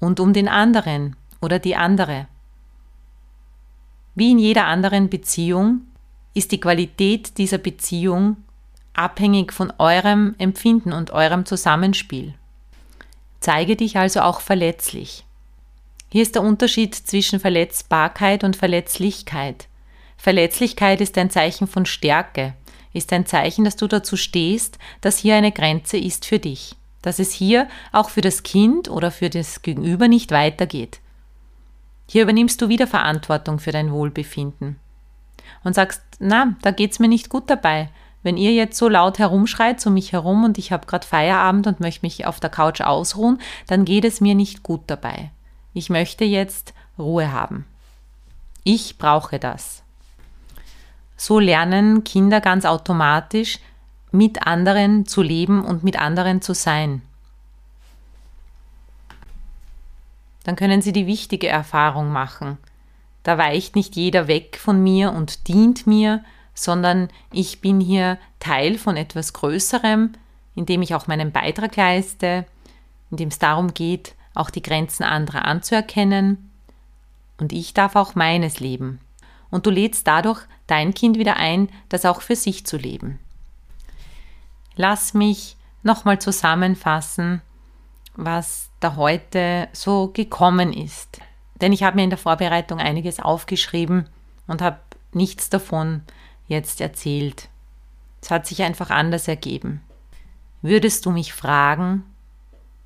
und 0.00 0.18
um 0.18 0.32
den 0.32 0.48
anderen 0.48 1.14
oder 1.40 1.60
die 1.60 1.76
andere. 1.76 2.26
Wie 4.16 4.32
in 4.32 4.40
jeder 4.40 4.64
anderen 4.66 5.08
Beziehung 5.08 5.82
ist 6.34 6.50
die 6.50 6.58
Qualität 6.58 7.38
dieser 7.38 7.58
Beziehung 7.58 8.36
abhängig 8.94 9.52
von 9.52 9.72
eurem 9.78 10.34
Empfinden 10.38 10.92
und 10.92 11.12
eurem 11.12 11.46
Zusammenspiel. 11.46 12.34
Zeige 13.38 13.76
dich 13.76 13.96
also 13.96 14.22
auch 14.22 14.40
verletzlich. 14.40 15.24
Hier 16.10 16.22
ist 16.22 16.34
der 16.34 16.42
Unterschied 16.42 16.96
zwischen 16.96 17.38
Verletzbarkeit 17.38 18.42
und 18.42 18.56
Verletzlichkeit. 18.56 19.68
Verletzlichkeit 20.16 21.00
ist 21.00 21.16
ein 21.16 21.30
Zeichen 21.30 21.68
von 21.68 21.86
Stärke, 21.86 22.54
ist 22.94 23.12
ein 23.12 23.26
Zeichen, 23.26 23.64
dass 23.64 23.76
du 23.76 23.86
dazu 23.86 24.16
stehst, 24.16 24.78
dass 25.02 25.18
hier 25.18 25.34
eine 25.34 25.52
Grenze 25.52 25.98
ist 25.98 26.24
für 26.24 26.38
dich, 26.38 26.76
dass 27.02 27.18
es 27.18 27.32
hier 27.32 27.68
auch 27.92 28.08
für 28.08 28.22
das 28.22 28.42
Kind 28.42 28.88
oder 28.88 29.10
für 29.10 29.28
das 29.28 29.60
Gegenüber 29.60 30.08
nicht 30.08 30.30
weitergeht. 30.30 31.00
Hier 32.08 32.22
übernimmst 32.22 32.62
du 32.62 32.68
wieder 32.68 32.86
Verantwortung 32.86 33.58
für 33.58 33.72
dein 33.72 33.92
Wohlbefinden 33.92 34.76
und 35.64 35.74
sagst, 35.74 36.02
na, 36.18 36.56
da 36.62 36.70
geht's 36.70 36.98
mir 36.98 37.08
nicht 37.08 37.28
gut 37.28 37.50
dabei. 37.50 37.90
Wenn 38.22 38.38
ihr 38.38 38.52
jetzt 38.52 38.78
so 38.78 38.88
laut 38.88 39.18
herumschreit 39.18 39.86
um 39.86 39.94
mich 39.94 40.12
herum 40.12 40.44
und 40.44 40.56
ich 40.56 40.72
habe 40.72 40.86
gerade 40.86 41.06
Feierabend 41.06 41.66
und 41.66 41.80
möchte 41.80 42.06
mich 42.06 42.26
auf 42.26 42.40
der 42.40 42.48
Couch 42.48 42.80
ausruhen, 42.80 43.38
dann 43.66 43.84
geht 43.84 44.04
es 44.04 44.22
mir 44.22 44.34
nicht 44.34 44.62
gut 44.62 44.82
dabei. 44.86 45.30
Ich 45.74 45.90
möchte 45.90 46.24
jetzt 46.24 46.72
Ruhe 46.98 47.32
haben. 47.32 47.66
Ich 48.62 48.96
brauche 48.96 49.38
das. 49.38 49.83
So 51.16 51.38
lernen 51.38 52.04
Kinder 52.04 52.40
ganz 52.40 52.64
automatisch, 52.64 53.58
mit 54.10 54.46
anderen 54.46 55.06
zu 55.06 55.22
leben 55.22 55.64
und 55.64 55.82
mit 55.82 55.98
anderen 55.98 56.40
zu 56.40 56.54
sein. 56.54 57.02
Dann 60.44 60.56
können 60.56 60.82
sie 60.82 60.92
die 60.92 61.06
wichtige 61.06 61.48
Erfahrung 61.48 62.10
machen. 62.10 62.58
Da 63.22 63.38
weicht 63.38 63.74
nicht 63.74 63.96
jeder 63.96 64.28
weg 64.28 64.58
von 64.60 64.82
mir 64.82 65.12
und 65.12 65.48
dient 65.48 65.86
mir, 65.86 66.22
sondern 66.54 67.08
ich 67.32 67.60
bin 67.60 67.80
hier 67.80 68.18
Teil 68.38 68.78
von 68.78 68.96
etwas 68.96 69.32
Größerem, 69.32 70.12
in 70.54 70.66
dem 70.66 70.82
ich 70.82 70.94
auch 70.94 71.06
meinen 71.06 71.32
Beitrag 71.32 71.74
leiste, 71.74 72.46
in 73.10 73.16
dem 73.16 73.28
es 73.28 73.38
darum 73.38 73.74
geht, 73.74 74.14
auch 74.34 74.50
die 74.50 74.62
Grenzen 74.62 75.02
anderer 75.02 75.46
anzuerkennen. 75.46 76.50
Und 77.38 77.52
ich 77.52 77.74
darf 77.74 77.96
auch 77.96 78.14
meines 78.14 78.60
leben. 78.60 79.00
Und 79.54 79.66
du 79.66 79.70
lädst 79.70 80.08
dadurch 80.08 80.40
dein 80.66 80.94
Kind 80.94 81.16
wieder 81.16 81.36
ein, 81.36 81.68
das 81.88 82.04
auch 82.06 82.22
für 82.22 82.34
sich 82.34 82.66
zu 82.66 82.76
leben. 82.76 83.20
Lass 84.74 85.14
mich 85.14 85.56
nochmal 85.84 86.20
zusammenfassen, 86.20 87.40
was 88.16 88.70
da 88.80 88.96
heute 88.96 89.68
so 89.72 90.08
gekommen 90.08 90.72
ist. 90.72 91.20
Denn 91.60 91.72
ich 91.72 91.84
habe 91.84 91.94
mir 91.94 92.02
in 92.02 92.10
der 92.10 92.18
Vorbereitung 92.18 92.80
einiges 92.80 93.20
aufgeschrieben 93.20 94.08
und 94.48 94.60
habe 94.60 94.80
nichts 95.12 95.50
davon 95.50 96.02
jetzt 96.48 96.80
erzählt. 96.80 97.48
Es 98.22 98.32
hat 98.32 98.48
sich 98.48 98.60
einfach 98.62 98.90
anders 98.90 99.28
ergeben. 99.28 99.82
Würdest 100.62 101.06
du 101.06 101.12
mich 101.12 101.32
fragen, 101.32 102.02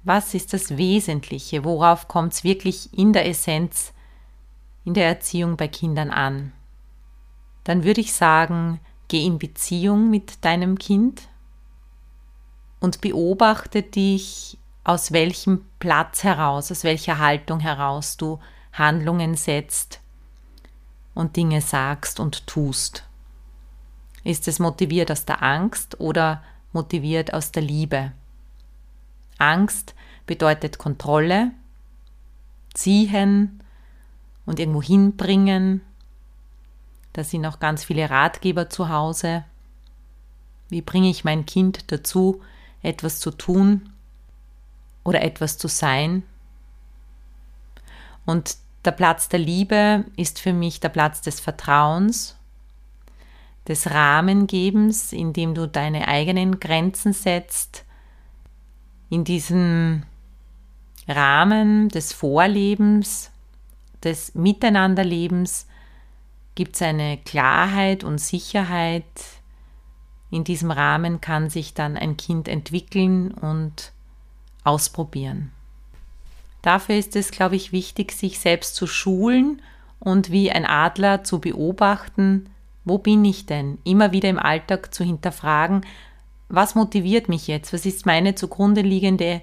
was 0.05 0.35
ist 0.35 0.53
das 0.53 0.77
Wesentliche, 0.77 1.65
worauf 1.65 2.09
kommt 2.09 2.35
es 2.35 2.45
wirklich 2.45 2.93
in 2.93 3.15
der 3.15 3.27
Essenz, 3.27 3.95
in 4.85 4.93
der 4.93 5.07
Erziehung 5.07 5.57
bei 5.57 5.69
Kindern 5.69 6.11
an? 6.11 6.53
Dann 7.69 7.85
würde 7.85 8.01
ich 8.01 8.15
sagen, 8.15 8.81
geh 9.09 9.27
in 9.27 9.39
Beziehung 9.39 10.09
mit 10.09 10.43
deinem 10.43 10.79
Kind 10.79 11.29
und 12.81 13.03
beobachte 13.03 13.83
dich, 13.83 14.57
aus 14.85 15.13
welchem 15.13 15.67
Platz 15.79 16.25
heraus, 16.25 16.73
aus 16.73 16.83
welcher 16.83 17.19
Haltung 17.19 17.61
heraus 17.61 18.17
du 18.17 18.39
Handlungen 18.73 19.35
setzt 19.35 20.01
und 21.15 21.37
Dinge 21.37 21.61
sagst 21.61 22.21
und 22.21 22.47
tust. 22.47 23.05
Ist 24.25 24.49
es 24.49 24.61
motiviert 24.61 25.11
aus 25.11 25.27
der 25.27 25.43
Angst 25.43 26.01
oder 26.01 26.43
motiviert 26.73 27.35
aus 27.35 27.53
der 27.53 27.65
Liebe? 27.65 28.13
Angst 29.37 29.95
bedeutet 30.25 30.79
Kontrolle, 30.79 31.51
ziehen 32.73 33.63
und 34.47 34.59
irgendwo 34.59 34.81
hinbringen. 34.81 35.83
Da 37.19 37.25
sind 37.25 37.45
auch 37.47 37.59
ganz 37.59 37.83
viele 37.83 38.09
Ratgeber 38.11 38.71
zu 38.71 38.91
Hause. 38.91 39.43
Wie 40.69 40.83
bringe 40.83 41.11
ich 41.11 41.25
mein 41.25 41.47
Kind 41.47 41.91
dazu, 41.91 42.43
etwas 42.81 43.19
zu 43.19 43.33
tun 43.33 43.91
oder 45.03 45.21
etwas 45.23 45.59
zu 45.59 45.67
sein? 45.67 46.23
Und 48.25 48.59
der 48.85 48.93
Platz 48.93 49.29
der 49.29 49.41
Liebe 49.41 50.05
ist 50.17 50.39
für 50.39 50.53
mich 50.53 50.79
der 50.79 50.91
Platz 50.91 51.21
des 51.21 51.41
Vertrauens 51.41 52.37
des 53.67 53.91
Rahmengebens, 53.91 55.13
in 55.13 55.33
dem 55.33 55.55
du 55.55 55.67
deine 55.67 56.07
eigenen 56.07 56.61
Grenzen 56.61 57.13
setzt, 57.13 57.85
in 59.11 59.25
diesem 59.25 60.05
Rahmen 61.09 61.89
des 61.89 62.13
Vorlebens, 62.13 63.33
des 64.05 64.37
Miteinanderlebens 64.37 65.68
gibt 66.59 66.75
es 66.75 66.83
eine 66.83 67.19
Klarheit 67.19 68.03
und 68.03 68.19
Sicherheit. 68.19 69.05
In 70.29 70.43
diesem 70.43 70.73
Rahmen 70.73 71.21
kann 71.21 71.51
sich 71.51 71.73
dann 71.73 71.97
ein 71.97 72.17
Kind 72.17 72.49
entwickeln 72.49 73.31
und 73.31 73.93
ausprobieren. 74.65 75.53
Dafür 76.61 76.97
ist 76.97 77.15
es, 77.15 77.31
glaube 77.31 77.55
ich, 77.55 77.71
wichtig, 77.71 78.11
sich 78.11 78.41
selbst 78.41 78.75
zu 78.75 78.89
schulen 78.89 79.63
und 80.01 80.33
wie 80.33 80.51
ein 80.51 80.67
Adler 80.67 81.23
zu 81.23 81.39
beobachten, 81.39 82.51
wo 82.85 82.99
bin 82.99 83.25
ich 83.25 83.47
denn? 83.47 83.79
Immer 83.85 84.11
wieder 84.11 84.29
im 84.29 84.41
Alltag 84.41 84.93
zu 84.93 85.05
hinterfragen, 85.05 85.87
was 86.49 86.75
motiviert 86.75 87.29
mich 87.29 87.47
jetzt? 87.47 87.73
Was 87.73 87.87
ist 87.87 88.05
meine 88.05 88.35
zugrunde 88.35 88.81
liegende 88.81 89.43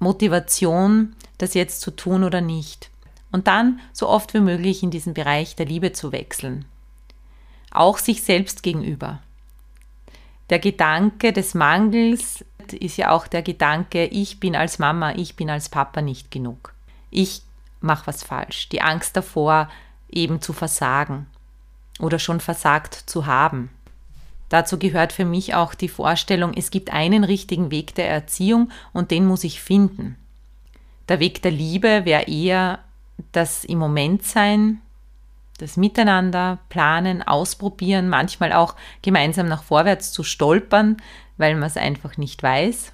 Motivation, 0.00 1.14
das 1.38 1.54
jetzt 1.54 1.82
zu 1.82 1.92
tun 1.92 2.24
oder 2.24 2.40
nicht? 2.40 2.90
Und 3.32 3.46
dann 3.46 3.80
so 3.92 4.08
oft 4.08 4.34
wie 4.34 4.40
möglich 4.40 4.82
in 4.82 4.90
diesen 4.90 5.14
Bereich 5.14 5.56
der 5.56 5.66
Liebe 5.66 5.92
zu 5.92 6.12
wechseln. 6.12 6.64
Auch 7.70 7.98
sich 7.98 8.22
selbst 8.22 8.62
gegenüber. 8.62 9.20
Der 10.48 10.58
Gedanke 10.58 11.32
des 11.32 11.54
Mangels 11.54 12.44
ist 12.72 12.96
ja 12.96 13.10
auch 13.10 13.26
der 13.26 13.42
Gedanke, 13.42 14.06
ich 14.06 14.40
bin 14.40 14.54
als 14.54 14.78
Mama, 14.78 15.14
ich 15.14 15.36
bin 15.36 15.50
als 15.50 15.68
Papa 15.68 16.02
nicht 16.02 16.30
genug. 16.30 16.72
Ich 17.10 17.42
mache 17.80 18.06
was 18.06 18.22
falsch. 18.22 18.68
Die 18.68 18.80
Angst 18.80 19.16
davor, 19.16 19.68
eben 20.08 20.40
zu 20.40 20.52
versagen 20.52 21.26
oder 21.98 22.18
schon 22.18 22.40
versagt 22.40 22.94
zu 22.94 23.26
haben. 23.26 23.70
Dazu 24.48 24.78
gehört 24.78 25.12
für 25.12 25.24
mich 25.24 25.54
auch 25.54 25.74
die 25.74 25.88
Vorstellung, 25.88 26.54
es 26.54 26.70
gibt 26.70 26.92
einen 26.92 27.24
richtigen 27.24 27.70
Weg 27.70 27.94
der 27.96 28.08
Erziehung 28.08 28.70
und 28.92 29.10
den 29.10 29.26
muss 29.26 29.42
ich 29.42 29.60
finden. 29.60 30.16
Der 31.08 31.18
Weg 31.20 31.42
der 31.42 31.50
Liebe 31.50 32.04
wäre 32.04 32.28
eher 32.28 32.78
das 33.32 33.64
im 33.64 33.78
Moment 33.78 34.22
sein, 34.22 34.80
das 35.58 35.76
Miteinander 35.76 36.58
planen, 36.68 37.22
ausprobieren, 37.22 38.08
manchmal 38.08 38.52
auch 38.52 38.76
gemeinsam 39.02 39.46
nach 39.46 39.62
vorwärts 39.62 40.12
zu 40.12 40.22
stolpern, 40.22 40.98
weil 41.38 41.54
man 41.54 41.64
es 41.64 41.76
einfach 41.76 42.16
nicht 42.16 42.42
weiß. 42.42 42.92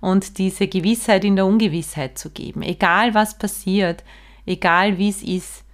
Und 0.00 0.38
diese 0.38 0.68
Gewissheit 0.68 1.24
in 1.24 1.36
der 1.36 1.46
Ungewissheit 1.46 2.18
zu 2.18 2.30
geben. 2.30 2.62
Egal 2.62 3.14
was 3.14 3.38
passiert, 3.38 4.04
egal 4.46 4.98
wie 4.98 5.08
es 5.08 5.22
ist, 5.22 5.64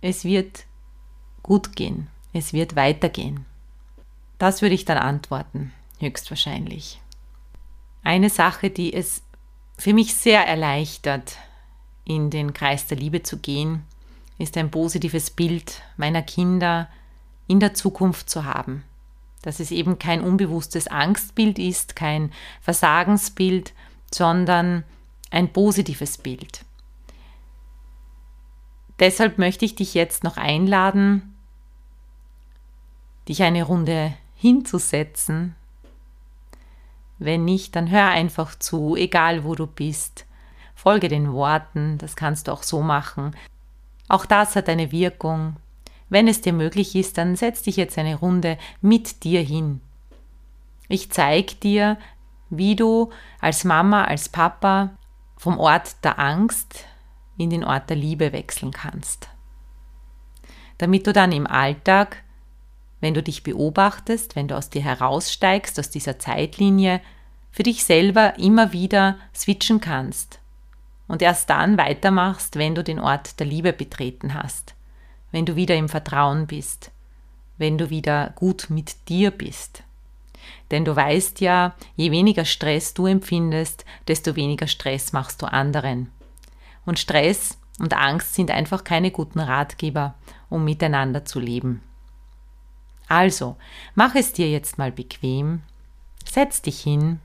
es 0.00 0.24
wird 0.24 0.64
gut 1.42 1.76
gehen, 1.76 2.08
es 2.32 2.52
wird 2.52 2.76
weitergehen. 2.76 3.46
Das 4.38 4.62
würde 4.62 4.74
ich 4.74 4.84
dann 4.84 4.98
antworten, 4.98 5.72
höchstwahrscheinlich. 5.98 7.00
Eine 8.02 8.30
Sache, 8.30 8.70
die 8.70 8.92
es 8.94 9.22
für 9.76 9.92
mich 9.92 10.14
sehr 10.14 10.46
erleichtert, 10.46 11.36
in 12.08 12.30
den 12.30 12.54
Kreis 12.54 12.86
der 12.86 12.96
Liebe 12.96 13.22
zu 13.22 13.38
gehen, 13.38 13.84
ist 14.38 14.56
ein 14.56 14.70
positives 14.70 15.30
Bild 15.30 15.82
meiner 15.96 16.22
Kinder 16.22 16.88
in 17.46 17.60
der 17.60 17.74
Zukunft 17.74 18.30
zu 18.30 18.44
haben. 18.44 18.82
Dass 19.42 19.60
es 19.60 19.70
eben 19.70 19.98
kein 19.98 20.22
unbewusstes 20.22 20.88
Angstbild 20.88 21.58
ist, 21.58 21.94
kein 21.94 22.32
Versagensbild, 22.60 23.72
sondern 24.12 24.84
ein 25.30 25.52
positives 25.52 26.18
Bild. 26.18 26.64
Deshalb 28.98 29.38
möchte 29.38 29.64
ich 29.64 29.76
dich 29.76 29.94
jetzt 29.94 30.24
noch 30.24 30.38
einladen, 30.38 31.36
dich 33.28 33.42
eine 33.42 33.62
Runde 33.62 34.14
hinzusetzen. 34.34 35.54
Wenn 37.18 37.44
nicht, 37.44 37.76
dann 37.76 37.90
hör 37.90 38.08
einfach 38.08 38.58
zu, 38.58 38.96
egal 38.96 39.44
wo 39.44 39.54
du 39.54 39.66
bist. 39.66 40.24
Folge 40.88 41.08
den 41.08 41.34
Worten, 41.34 41.98
das 41.98 42.16
kannst 42.16 42.48
du 42.48 42.52
auch 42.52 42.62
so 42.62 42.80
machen. 42.80 43.36
Auch 44.08 44.24
das 44.24 44.56
hat 44.56 44.70
eine 44.70 44.90
Wirkung. 44.90 45.56
Wenn 46.08 46.28
es 46.28 46.40
dir 46.40 46.54
möglich 46.54 46.96
ist, 46.96 47.18
dann 47.18 47.36
setz 47.36 47.60
dich 47.60 47.76
jetzt 47.76 47.98
eine 47.98 48.14
Runde 48.14 48.56
mit 48.80 49.22
dir 49.22 49.42
hin. 49.42 49.82
Ich 50.88 51.10
zeige 51.10 51.56
dir, 51.56 51.98
wie 52.48 52.74
du 52.74 53.10
als 53.38 53.64
Mama, 53.64 54.04
als 54.04 54.30
Papa 54.30 54.96
vom 55.36 55.58
Ort 55.58 56.02
der 56.04 56.18
Angst 56.18 56.86
in 57.36 57.50
den 57.50 57.64
Ort 57.64 57.90
der 57.90 57.96
Liebe 57.98 58.32
wechseln 58.32 58.70
kannst. 58.70 59.28
Damit 60.78 61.06
du 61.06 61.12
dann 61.12 61.32
im 61.32 61.46
Alltag 61.46 62.24
wenn 63.00 63.12
du 63.12 63.22
dich 63.22 63.42
beobachtest, 63.42 64.36
wenn 64.36 64.48
du 64.48 64.56
aus 64.56 64.70
dir 64.70 64.82
heraussteigst, 64.82 65.78
aus 65.78 65.90
dieser 65.90 66.18
Zeitlinie, 66.18 67.02
für 67.50 67.62
dich 67.62 67.84
selber 67.84 68.38
immer 68.38 68.72
wieder 68.72 69.18
switchen 69.34 69.80
kannst. 69.80 70.37
Und 71.08 71.22
erst 71.22 71.50
dann 71.50 71.78
weitermachst, 71.78 72.56
wenn 72.56 72.74
du 72.74 72.84
den 72.84 73.00
Ort 73.00 73.40
der 73.40 73.46
Liebe 73.46 73.72
betreten 73.72 74.34
hast, 74.34 74.74
wenn 75.32 75.46
du 75.46 75.56
wieder 75.56 75.74
im 75.74 75.88
Vertrauen 75.88 76.46
bist, 76.46 76.90
wenn 77.56 77.78
du 77.78 77.90
wieder 77.90 78.32
gut 78.36 78.66
mit 78.68 79.08
dir 79.08 79.30
bist. 79.30 79.82
Denn 80.70 80.84
du 80.84 80.94
weißt 80.94 81.40
ja, 81.40 81.74
je 81.96 82.10
weniger 82.10 82.44
Stress 82.44 82.94
du 82.94 83.06
empfindest, 83.06 83.84
desto 84.06 84.36
weniger 84.36 84.66
Stress 84.66 85.12
machst 85.12 85.42
du 85.42 85.46
anderen. 85.46 86.10
Und 86.84 86.98
Stress 86.98 87.58
und 87.78 87.94
Angst 87.94 88.34
sind 88.34 88.50
einfach 88.50 88.84
keine 88.84 89.10
guten 89.10 89.40
Ratgeber, 89.40 90.14
um 90.48 90.64
miteinander 90.64 91.24
zu 91.24 91.40
leben. 91.40 91.82
Also, 93.08 93.56
mach 93.94 94.14
es 94.14 94.32
dir 94.34 94.50
jetzt 94.50 94.76
mal 94.76 94.92
bequem, 94.92 95.62
setz 96.24 96.60
dich 96.60 96.80
hin, 96.80 97.20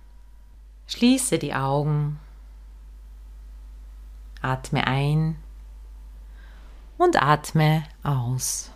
schließe 0.88 1.38
die 1.40 1.54
Augen, 1.54 2.20
atme 4.44 4.86
ein 4.88 5.36
und 6.98 7.22
atme 7.22 7.84
aus. 8.04 8.72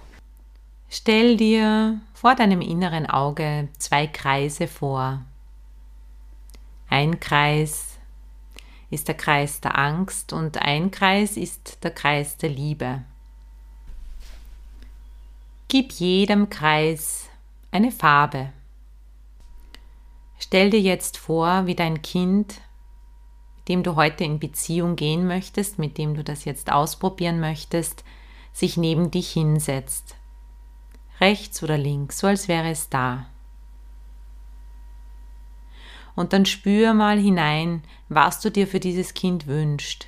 Stell 0.89 1.38
dir 1.38 1.99
vor 2.13 2.36
deinem 2.36 2.62
inneren 2.62 3.06
Auge 3.06 3.67
zwei 3.77 4.08
Kreise 4.08 4.67
vor. 4.67 5.21
Ein 6.89 7.19
Kreis 7.19 7.97
ist 8.89 9.08
der 9.08 9.15
Kreis 9.15 9.60
der 9.60 9.77
Angst 9.77 10.32
und 10.32 10.62
ein 10.62 10.91
Kreis 10.91 11.36
ist 11.36 11.84
der 11.84 11.91
Kreis 11.91 12.38
der 12.38 12.49
Liebe. 12.49 13.03
Gib 15.67 15.91
jedem 15.91 16.49
Kreis 16.49 17.27
eine 17.71 17.91
Farbe. 17.91 18.53
Stell 20.39 20.69
dir 20.69 20.80
jetzt 20.80 21.17
vor, 21.17 21.65
wie 21.65 21.75
dein 21.75 22.01
Kind, 22.01 22.62
dem 23.67 23.84
du 23.84 23.95
heute 23.95 24.23
in 24.23 24.39
Beziehung 24.39 24.95
gehen 24.95 25.27
möchtest, 25.27 25.80
mit 25.80 25.97
dem 25.97 26.15
du 26.15 26.23
das 26.23 26.45
jetzt 26.45 26.71
ausprobieren 26.71 27.39
möchtest, 27.39 28.03
sich 28.53 28.77
neben 28.77 29.12
dich 29.12 29.30
hinsetzt. 29.32 30.15
Rechts 31.19 31.62
oder 31.63 31.77
links, 31.77 32.19
so 32.19 32.27
als 32.27 32.47
wäre 32.47 32.69
es 32.69 32.89
da. 32.89 33.27
Und 36.15 36.34
dann 36.34 36.45
spür 36.45 36.93
mal 36.93 37.19
hinein, 37.19 37.84
was 38.10 38.39
du 38.39 38.49
dir 38.49 38.67
für 38.67 38.80
dieses 38.80 39.13
Kind 39.13 39.45
wünschst. 39.45 40.08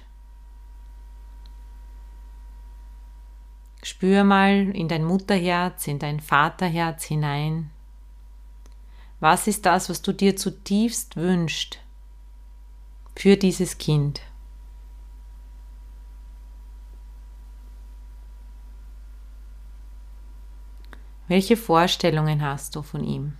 Spür 3.83 4.23
mal 4.23 4.69
in 4.75 4.87
dein 4.87 5.03
Mutterherz, 5.03 5.87
in 5.87 5.99
dein 5.99 6.19
Vaterherz 6.19 7.05
hinein. 7.05 7.69
Was 9.19 9.47
ist 9.47 9.65
das, 9.65 9.89
was 9.89 10.01
du 10.01 10.13
dir 10.13 10.35
zutiefst 10.35 11.15
wünschst 11.15 11.79
für 13.15 13.37
dieses 13.37 13.77
Kind? 13.77 14.21
Welche 21.27 21.57
Vorstellungen 21.57 22.41
hast 22.41 22.75
du 22.75 22.81
von 22.81 23.03
ihm? 23.03 23.37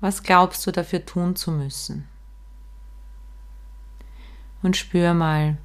Was 0.00 0.22
glaubst 0.22 0.64
du 0.66 0.70
dafür 0.70 1.04
tun 1.04 1.34
zu 1.34 1.50
müssen? 1.50 2.06
Und 4.62 4.76
spür 4.76 5.14
mal, 5.14 5.58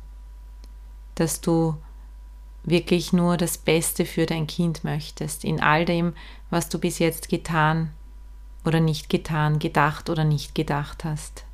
dass 1.14 1.42
du 1.42 1.78
wirklich 2.64 3.14
nur 3.14 3.38
das 3.38 3.58
Beste 3.58 4.06
für 4.06 4.26
dein 4.26 4.48
Kind 4.48 4.84
möchtest, 4.84 5.44
in 5.44 5.62
all 5.62 5.86
dem, 5.86 6.14
was 6.50 6.70
du 6.70 6.80
bis 6.80 7.00
jetzt 7.00 7.30
getan 7.30 7.92
oder 8.66 8.80
nicht 8.80 9.10
getan, 9.10 9.60
gedacht 9.60 10.10
oder 10.10 10.24
nicht 10.24 10.54
gedacht 10.54 11.04
hast. 11.04 11.46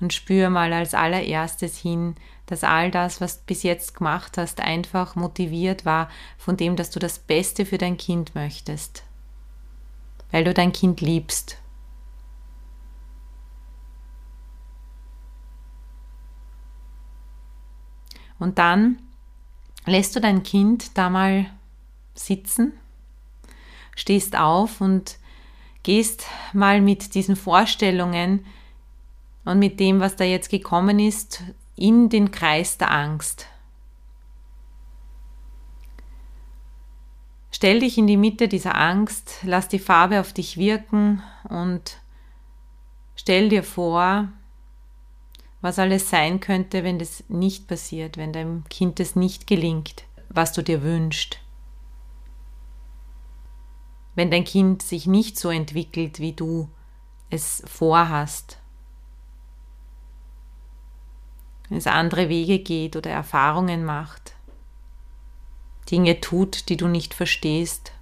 Und 0.00 0.12
spür 0.12 0.48
mal 0.48 0.72
als 0.72 0.94
allererstes 0.94 1.76
hin, 1.76 2.14
dass 2.46 2.64
all 2.64 2.90
das, 2.90 3.20
was 3.20 3.40
du 3.40 3.46
bis 3.46 3.62
jetzt 3.62 3.94
gemacht 3.94 4.38
hast, 4.38 4.60
einfach 4.60 5.16
motiviert 5.16 5.84
war 5.84 6.08
von 6.38 6.56
dem, 6.56 6.76
dass 6.76 6.90
du 6.90 6.98
das 6.98 7.18
Beste 7.18 7.66
für 7.66 7.78
dein 7.78 7.96
Kind 7.96 8.34
möchtest, 8.34 9.02
weil 10.30 10.44
du 10.44 10.54
dein 10.54 10.72
Kind 10.72 11.00
liebst 11.00 11.58
Und 18.38 18.58
dann 18.58 19.00
lässt 19.86 20.14
du 20.14 20.20
dein 20.20 20.42
Kind 20.42 20.96
da 20.96 21.10
mal 21.10 21.46
sitzen, 22.14 22.72
stehst 23.96 24.36
auf 24.36 24.80
und 24.80 25.18
gehst 25.82 26.26
mal 26.52 26.80
mit 26.80 27.14
diesen 27.14 27.36
Vorstellungen 27.36 28.44
und 29.44 29.58
mit 29.58 29.80
dem, 29.80 30.00
was 30.00 30.16
da 30.16 30.24
jetzt 30.24 30.50
gekommen 30.50 30.98
ist, 30.98 31.42
in 31.76 32.08
den 32.08 32.30
Kreis 32.30 32.76
der 32.78 32.90
Angst. 32.90 33.46
Stell 37.50 37.80
dich 37.80 37.98
in 37.98 38.06
die 38.06 38.16
Mitte 38.16 38.46
dieser 38.46 38.76
Angst, 38.76 39.38
lass 39.42 39.68
die 39.68 39.78
Farbe 39.78 40.20
auf 40.20 40.32
dich 40.32 40.58
wirken 40.58 41.22
und 41.48 41.98
stell 43.16 43.48
dir 43.48 43.62
vor, 43.64 44.28
was 45.60 45.78
alles 45.78 46.08
sein 46.08 46.40
könnte, 46.40 46.84
wenn 46.84 46.98
das 46.98 47.24
nicht 47.28 47.66
passiert, 47.66 48.16
wenn 48.16 48.32
deinem 48.32 48.64
Kind 48.68 49.00
es 49.00 49.16
nicht 49.16 49.46
gelingt, 49.46 50.04
was 50.28 50.52
du 50.52 50.62
dir 50.62 50.82
wünschst. 50.82 51.40
Wenn 54.14 54.30
dein 54.30 54.44
Kind 54.44 54.82
sich 54.82 55.06
nicht 55.06 55.38
so 55.38 55.50
entwickelt, 55.50 56.20
wie 56.20 56.32
du 56.32 56.68
es 57.30 57.62
vorhast. 57.66 58.58
Wenn 61.68 61.78
es 61.78 61.86
andere 61.86 62.28
Wege 62.28 62.60
geht 62.60 62.96
oder 62.96 63.10
Erfahrungen 63.10 63.84
macht. 63.84 64.34
Dinge 65.90 66.20
tut, 66.20 66.68
die 66.68 66.76
du 66.76 66.88
nicht 66.88 67.14
verstehst. 67.14 67.92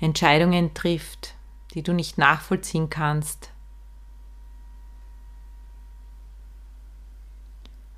Entscheidungen 0.00 0.74
trifft, 0.74 1.34
die 1.74 1.82
du 1.82 1.92
nicht 1.92 2.18
nachvollziehen 2.18 2.90
kannst 2.90 3.50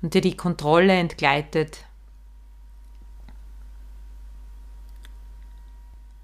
und 0.01 0.13
dir 0.13 0.21
die 0.21 0.37
Kontrolle 0.37 0.93
entgleitet. 0.93 1.85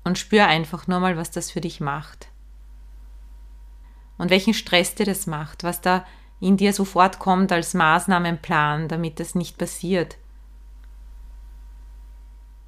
Und 0.04 0.20
spür 0.20 0.48
einfach 0.48 0.88
nur 0.88 1.00
mal, 1.00 1.18
was 1.18 1.32
das 1.32 1.52
für 1.52 1.62
dich 1.62 1.82
macht. 1.82 2.30
Und 4.18 4.30
welchen 4.30 4.54
Stress 4.54 4.96
dir 4.96 5.06
das 5.06 5.28
macht, 5.28 5.64
was 5.64 5.82
da 5.82 6.06
in 6.40 6.58
dir 6.58 6.74
sofort 6.74 7.20
kommt 7.20 7.52
als 7.52 7.74
Maßnahmenplan, 7.74 8.88
damit 8.88 9.20
das 9.20 9.36
nicht 9.36 9.58
passiert. 9.58 10.18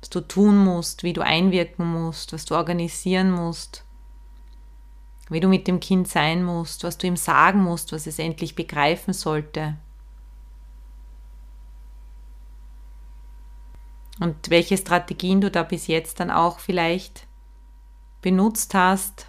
Was 0.02 0.10
du 0.10 0.22
tun 0.22 0.58
musst, 0.58 1.04
wie 1.04 1.14
du 1.14 1.22
einwirken 1.22 1.86
musst, 1.86 2.34
was 2.34 2.46
du 2.46 2.56
organisieren 2.56 3.32
musst, 3.32 3.84
wie 5.30 5.40
du 5.40 5.48
mit 5.48 5.68
dem 5.68 5.80
Kind 5.80 6.08
sein 6.08 6.44
musst, 6.44 6.84
was 6.84 6.98
du 6.98 7.08
ihm 7.08 7.18
sagen 7.18 7.62
musst, 7.62 7.92
was 7.92 8.08
es 8.08 8.20
endlich 8.20 8.56
begreifen 8.56 9.14
sollte. 9.14 9.78
Und 14.20 14.50
welche 14.50 14.78
Strategien 14.78 15.42
du 15.42 15.52
da 15.52 15.64
bis 15.64 15.88
jetzt 15.88 16.20
dann 16.20 16.32
auch 16.32 16.60
vielleicht 16.60 17.28
benutzt 18.22 18.74
hast, 18.74 19.28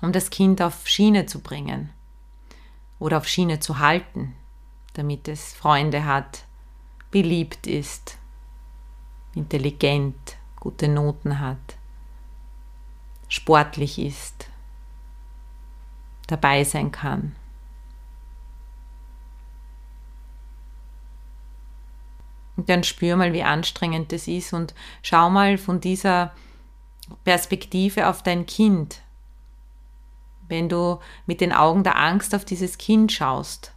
um 0.00 0.12
das 0.12 0.30
Kind 0.30 0.62
auf 0.62 0.86
Schiene 0.86 1.26
zu 1.26 1.40
bringen 1.40 1.90
oder 2.98 3.18
auf 3.18 3.26
Schiene 3.26 3.60
zu 3.60 3.78
halten, 3.78 4.34
damit 4.94 5.28
es 5.28 5.52
Freunde 5.52 6.04
hat, 6.04 6.44
beliebt 7.10 7.66
ist, 7.66 8.18
intelligent, 9.34 10.36
gute 10.56 10.88
Noten 10.88 11.38
hat, 11.38 11.76
sportlich 13.28 13.98
ist, 13.98 14.48
dabei 16.26 16.64
sein 16.64 16.90
kann. 16.90 17.36
Und 22.58 22.68
dann 22.68 22.82
spür 22.82 23.14
mal, 23.14 23.32
wie 23.32 23.44
anstrengend 23.44 24.10
das 24.10 24.26
ist 24.26 24.52
und 24.52 24.74
schau 25.02 25.30
mal 25.30 25.58
von 25.58 25.78
dieser 25.80 26.32
Perspektive 27.22 28.08
auf 28.08 28.24
dein 28.24 28.46
Kind. 28.46 29.00
Wenn 30.48 30.68
du 30.68 30.98
mit 31.24 31.40
den 31.40 31.52
Augen 31.52 31.84
der 31.84 31.96
Angst 31.96 32.34
auf 32.34 32.44
dieses 32.44 32.76
Kind 32.76 33.12
schaust, 33.12 33.72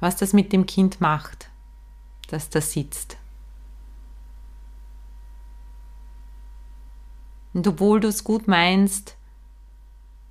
was 0.00 0.16
das 0.16 0.32
mit 0.32 0.50
dem 0.54 0.64
Kind 0.64 1.02
macht, 1.02 1.50
das 2.28 2.48
da 2.48 2.62
sitzt. 2.62 3.18
Und 7.52 7.66
obwohl 7.68 8.00
du 8.00 8.08
es 8.08 8.24
gut 8.24 8.48
meinst, 8.48 9.14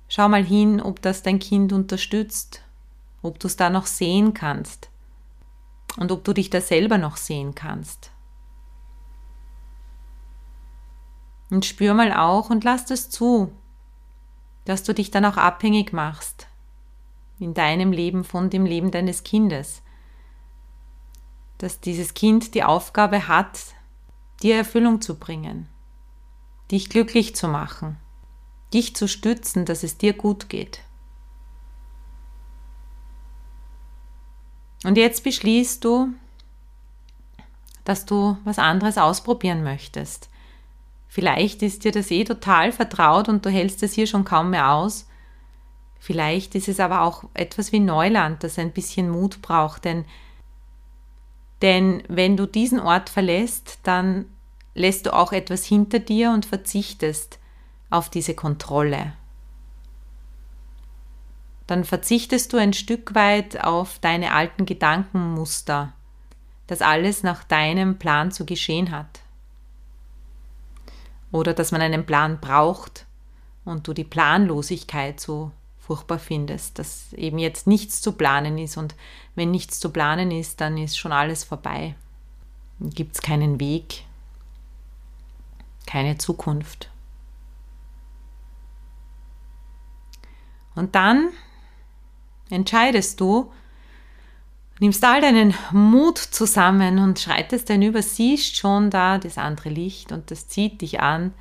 schau 0.08 0.28
mal 0.28 0.44
hin, 0.44 0.80
ob 0.80 1.00
das 1.02 1.22
dein 1.22 1.38
Kind 1.38 1.72
unterstützt, 1.72 2.62
ob 3.22 3.38
du 3.38 3.46
es 3.46 3.54
da 3.54 3.70
noch 3.70 3.86
sehen 3.86 4.34
kannst 4.34 4.90
und 5.96 6.12
ob 6.12 6.24
du 6.24 6.32
dich 6.32 6.50
da 6.50 6.60
selber 6.60 6.98
noch 6.98 7.16
sehen 7.16 7.54
kannst. 7.54 8.10
Und 11.50 11.64
spür 11.64 11.94
mal 11.94 12.12
auch 12.12 12.50
und 12.50 12.64
lass 12.64 12.86
das 12.86 13.08
zu, 13.08 13.52
dass 14.64 14.82
du 14.82 14.92
dich 14.92 15.10
dann 15.10 15.24
auch 15.24 15.36
abhängig 15.36 15.92
machst 15.92 16.48
in 17.38 17.54
deinem 17.54 17.92
Leben 17.92 18.24
von 18.24 18.50
dem 18.50 18.66
Leben 18.66 18.90
deines 18.90 19.22
Kindes. 19.22 19.82
Dass 21.58 21.80
dieses 21.80 22.14
Kind 22.14 22.54
die 22.54 22.64
Aufgabe 22.64 23.28
hat, 23.28 23.60
dir 24.42 24.56
Erfüllung 24.56 25.00
zu 25.00 25.18
bringen. 25.18 25.68
dich 26.70 26.88
glücklich 26.88 27.36
zu 27.36 27.48
machen, 27.48 27.96
dich 28.74 28.96
zu 28.96 29.06
stützen, 29.08 29.64
dass 29.64 29.82
es 29.82 29.98
dir 29.98 30.12
gut 30.12 30.48
geht. 30.48 30.80
Und 34.86 34.96
jetzt 34.96 35.24
beschließt 35.24 35.84
du, 35.84 36.10
dass 37.82 38.06
du 38.06 38.38
was 38.44 38.60
anderes 38.60 38.98
ausprobieren 38.98 39.64
möchtest. 39.64 40.28
Vielleicht 41.08 41.60
ist 41.62 41.82
dir 41.82 41.90
das 41.90 42.12
eh 42.12 42.22
total 42.22 42.70
vertraut 42.70 43.28
und 43.28 43.44
du 43.44 43.50
hältst 43.50 43.82
es 43.82 43.94
hier 43.94 44.06
schon 44.06 44.24
kaum 44.24 44.50
mehr 44.50 44.70
aus. 44.70 45.08
Vielleicht 45.98 46.54
ist 46.54 46.68
es 46.68 46.78
aber 46.78 47.00
auch 47.00 47.24
etwas 47.34 47.72
wie 47.72 47.80
Neuland, 47.80 48.44
das 48.44 48.60
ein 48.60 48.70
bisschen 48.70 49.10
Mut 49.10 49.42
braucht, 49.42 49.84
denn, 49.84 50.04
denn 51.62 52.04
wenn 52.06 52.36
du 52.36 52.46
diesen 52.46 52.78
Ort 52.78 53.08
verlässt, 53.08 53.80
dann 53.82 54.26
lässt 54.76 55.06
du 55.06 55.12
auch 55.12 55.32
etwas 55.32 55.64
hinter 55.64 55.98
dir 55.98 56.30
und 56.30 56.46
verzichtest 56.46 57.40
auf 57.90 58.08
diese 58.08 58.34
Kontrolle. 58.34 59.14
Dann 61.66 61.84
verzichtest 61.84 62.52
du 62.52 62.58
ein 62.58 62.72
Stück 62.72 63.14
weit 63.14 63.62
auf 63.62 63.98
deine 63.98 64.32
alten 64.32 64.66
Gedankenmuster, 64.66 65.92
dass 66.66 66.82
alles 66.82 67.22
nach 67.22 67.44
deinem 67.44 67.98
Plan 67.98 68.30
zu 68.30 68.46
geschehen 68.46 68.90
hat. 68.90 69.20
Oder 71.32 71.54
dass 71.54 71.72
man 71.72 71.80
einen 71.80 72.06
Plan 72.06 72.38
braucht 72.40 73.06
und 73.64 73.88
du 73.88 73.92
die 73.92 74.04
Planlosigkeit 74.04 75.18
so 75.18 75.50
furchtbar 75.78 76.18
findest, 76.18 76.78
dass 76.78 77.12
eben 77.12 77.38
jetzt 77.38 77.66
nichts 77.66 78.00
zu 78.00 78.12
planen 78.12 78.58
ist 78.58 78.76
und 78.76 78.94
wenn 79.34 79.50
nichts 79.50 79.78
zu 79.78 79.90
planen 79.90 80.30
ist, 80.30 80.60
dann 80.60 80.78
ist 80.78 80.98
schon 80.98 81.12
alles 81.12 81.44
vorbei. 81.44 81.94
Gibt 82.80 83.14
es 83.16 83.22
keinen 83.22 83.60
Weg, 83.60 84.04
keine 85.86 86.18
Zukunft. 86.18 86.90
Und 90.74 90.94
dann 90.94 91.30
entscheidest 92.50 93.20
du, 93.20 93.52
nimmst 94.78 95.04
all 95.04 95.20
deinen 95.20 95.54
Mut 95.72 96.18
zusammen 96.18 96.98
und 96.98 97.18
schreitest 97.18 97.68
hinüber, 97.68 98.02
siehst 98.02 98.56
schon 98.56 98.90
da 98.90 99.18
das 99.18 99.38
andere 99.38 99.68
Licht 99.68 100.12
und 100.12 100.30
das 100.30 100.48
zieht 100.48 100.82
dich 100.82 101.00
an 101.00 101.32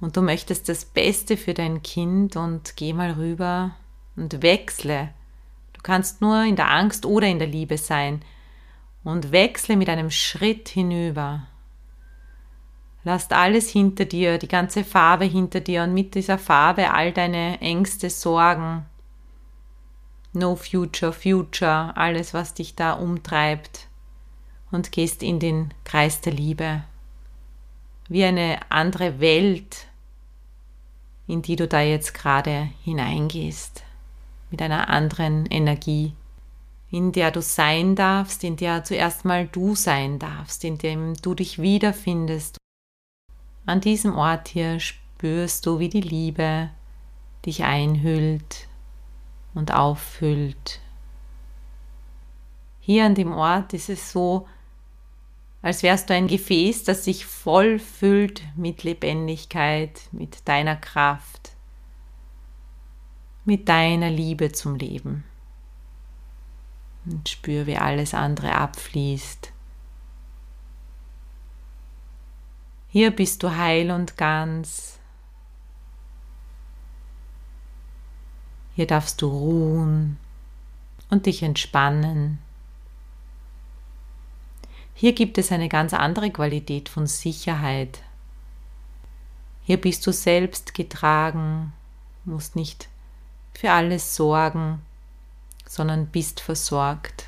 und 0.00 0.16
du 0.16 0.22
möchtest 0.22 0.68
das 0.68 0.84
Beste 0.84 1.36
für 1.36 1.54
dein 1.54 1.82
Kind 1.82 2.36
und 2.36 2.76
geh 2.76 2.92
mal 2.92 3.12
rüber 3.12 3.76
und 4.16 4.42
wechsle. 4.42 5.10
Du 5.72 5.80
kannst 5.82 6.20
nur 6.20 6.42
in 6.42 6.56
der 6.56 6.70
Angst 6.70 7.06
oder 7.06 7.26
in 7.26 7.38
der 7.38 7.48
Liebe 7.48 7.78
sein 7.78 8.22
und 9.04 9.32
wechsle 9.32 9.76
mit 9.76 9.88
einem 9.88 10.10
Schritt 10.10 10.68
hinüber 10.68 11.46
Lasst 13.04 13.32
alles 13.32 13.68
hinter 13.68 14.04
dir, 14.04 14.38
die 14.38 14.48
ganze 14.48 14.84
Farbe 14.84 15.24
hinter 15.24 15.60
dir 15.60 15.82
und 15.82 15.92
mit 15.92 16.14
dieser 16.14 16.38
Farbe 16.38 16.92
all 16.92 17.12
deine 17.12 17.60
Ängste, 17.60 18.10
Sorgen, 18.10 18.86
No 20.34 20.56
Future, 20.56 21.12
Future, 21.12 21.94
alles, 21.94 22.32
was 22.32 22.54
dich 22.54 22.74
da 22.74 22.94
umtreibt 22.94 23.88
und 24.70 24.90
gehst 24.90 25.22
in 25.22 25.38
den 25.38 25.74
Kreis 25.84 26.22
der 26.22 26.32
Liebe. 26.32 26.84
Wie 28.08 28.24
eine 28.24 28.60
andere 28.70 29.20
Welt, 29.20 29.88
in 31.26 31.42
die 31.42 31.56
du 31.56 31.68
da 31.68 31.82
jetzt 31.82 32.14
gerade 32.14 32.70
hineingehst, 32.82 33.82
mit 34.50 34.62
einer 34.62 34.88
anderen 34.88 35.44
Energie, 35.46 36.14
in 36.90 37.12
der 37.12 37.30
du 37.30 37.42
sein 37.42 37.94
darfst, 37.94 38.42
in 38.42 38.56
der 38.56 38.84
zuerst 38.84 39.26
mal 39.26 39.46
du 39.46 39.74
sein 39.74 40.18
darfst, 40.18 40.64
in 40.64 40.78
dem 40.78 41.14
du 41.14 41.34
dich 41.34 41.60
wiederfindest. 41.60 42.56
An 43.66 43.82
diesem 43.82 44.16
Ort 44.16 44.48
hier 44.48 44.80
spürst 44.80 45.66
du, 45.66 45.78
wie 45.78 45.90
die 45.90 46.00
Liebe 46.00 46.70
dich 47.44 47.64
einhüllt 47.64 48.66
und 49.54 49.72
auffüllt. 49.72 50.80
Hier 52.80 53.04
an 53.04 53.14
dem 53.14 53.32
Ort 53.32 53.74
ist 53.74 53.88
es 53.88 54.12
so, 54.12 54.48
als 55.62 55.82
wärst 55.82 56.10
du 56.10 56.14
ein 56.14 56.26
Gefäß, 56.26 56.84
das 56.84 57.04
sich 57.04 57.24
voll 57.24 57.78
füllt 57.78 58.42
mit 58.56 58.82
Lebendigkeit, 58.82 60.00
mit 60.10 60.48
deiner 60.48 60.76
Kraft, 60.76 61.52
mit 63.44 63.68
deiner 63.68 64.10
Liebe 64.10 64.52
zum 64.52 64.74
Leben. 64.74 65.24
Und 67.04 67.28
spür, 67.28 67.66
wie 67.66 67.76
alles 67.76 68.14
andere 68.14 68.54
abfließt 68.54 69.52
Hier 72.92 73.10
bist 73.10 73.42
du 73.42 73.56
heil 73.56 73.90
und 73.90 74.18
ganz. 74.18 74.98
Hier 78.74 78.86
darfst 78.86 79.20
du 79.20 79.28
ruhen 79.28 80.18
und 81.10 81.26
dich 81.26 81.42
entspannen. 81.42 82.38
Hier 84.94 85.14
gibt 85.14 85.36
es 85.38 85.52
eine 85.52 85.68
ganz 85.68 85.94
andere 85.94 86.30
Qualität 86.30 86.88
von 86.88 87.06
Sicherheit. 87.06 88.02
Hier 89.64 89.80
bist 89.80 90.06
du 90.06 90.12
selbst 90.12 90.74
getragen, 90.74 91.72
musst 92.24 92.56
nicht 92.56 92.88
für 93.54 93.70
alles 93.70 94.16
sorgen, 94.16 94.80
sondern 95.66 96.06
bist 96.06 96.40
versorgt. 96.40 97.26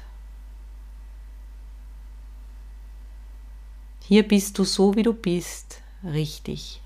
Hier 4.00 4.26
bist 4.26 4.58
du 4.58 4.64
so, 4.64 4.96
wie 4.96 5.02
du 5.02 5.14
bist, 5.14 5.80
richtig, 6.04 6.80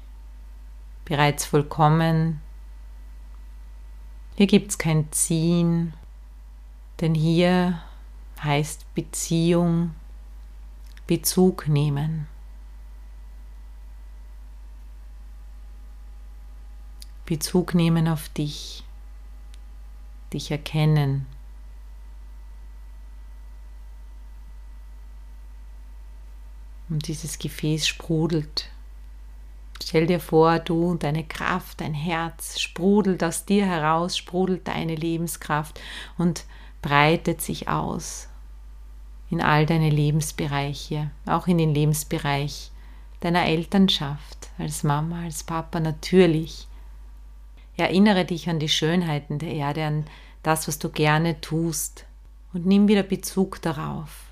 bereits 1.05 1.45
vollkommen. 1.45 2.41
Hier 4.39 4.47
gibt 4.47 4.71
es 4.71 4.79
kein 4.79 5.11
Ziehen, 5.11 5.95
denn 7.01 7.13
hier 7.13 7.83
heißt 8.41 8.95
Beziehung, 8.95 9.97
Bezug 11.09 11.67
nehmen. 11.67 12.29
Bezug 17.27 17.75
nehmen 17.75 18.07
auf 18.07 18.29
dich, 18.29 18.85
dich 20.33 20.53
erkennen. 20.53 21.27
Und 26.89 27.09
dieses 27.09 27.41
Gefäß 27.41 27.89
sprudelt. 27.89 28.71
Stell 29.83 30.07
dir 30.07 30.21
vor, 30.21 30.59
du 30.59 30.91
und 30.91 31.03
deine 31.03 31.25
Kraft, 31.25 31.81
dein 31.81 31.95
Herz 31.95 32.61
sprudelt 32.61 33.23
aus 33.25 33.45
dir 33.45 33.65
heraus, 33.65 34.17
sprudelt 34.17 34.69
deine 34.69 34.95
Lebenskraft 34.95 35.81
und 36.19 36.45
breitet 36.83 37.41
sich 37.41 37.69
aus 37.69 38.29
in 39.31 39.41
all 39.43 39.67
deine 39.67 39.91
Lebensbereiche, 39.91 41.11
auch 41.27 41.47
in 41.47 41.59
den 41.59 41.75
Lebensbereich 41.75 42.71
deiner 43.21 43.47
Elternschaft, 43.47 44.49
als 44.59 44.85
Mama, 44.85 45.25
als 45.25 45.45
Papa 45.45 45.81
natürlich. 45.81 46.67
Erinnere 47.77 48.25
dich 48.25 48.49
an 48.49 48.59
die 48.59 48.69
Schönheiten 48.69 49.39
der 49.39 49.53
Erde, 49.53 49.85
an 49.85 50.07
das, 50.43 50.67
was 50.67 50.79
du 50.79 50.89
gerne 50.89 51.41
tust 51.41 52.07
und 52.53 52.67
nimm 52.67 52.89
wieder 52.89 53.03
Bezug 53.03 53.61
darauf. 53.61 54.28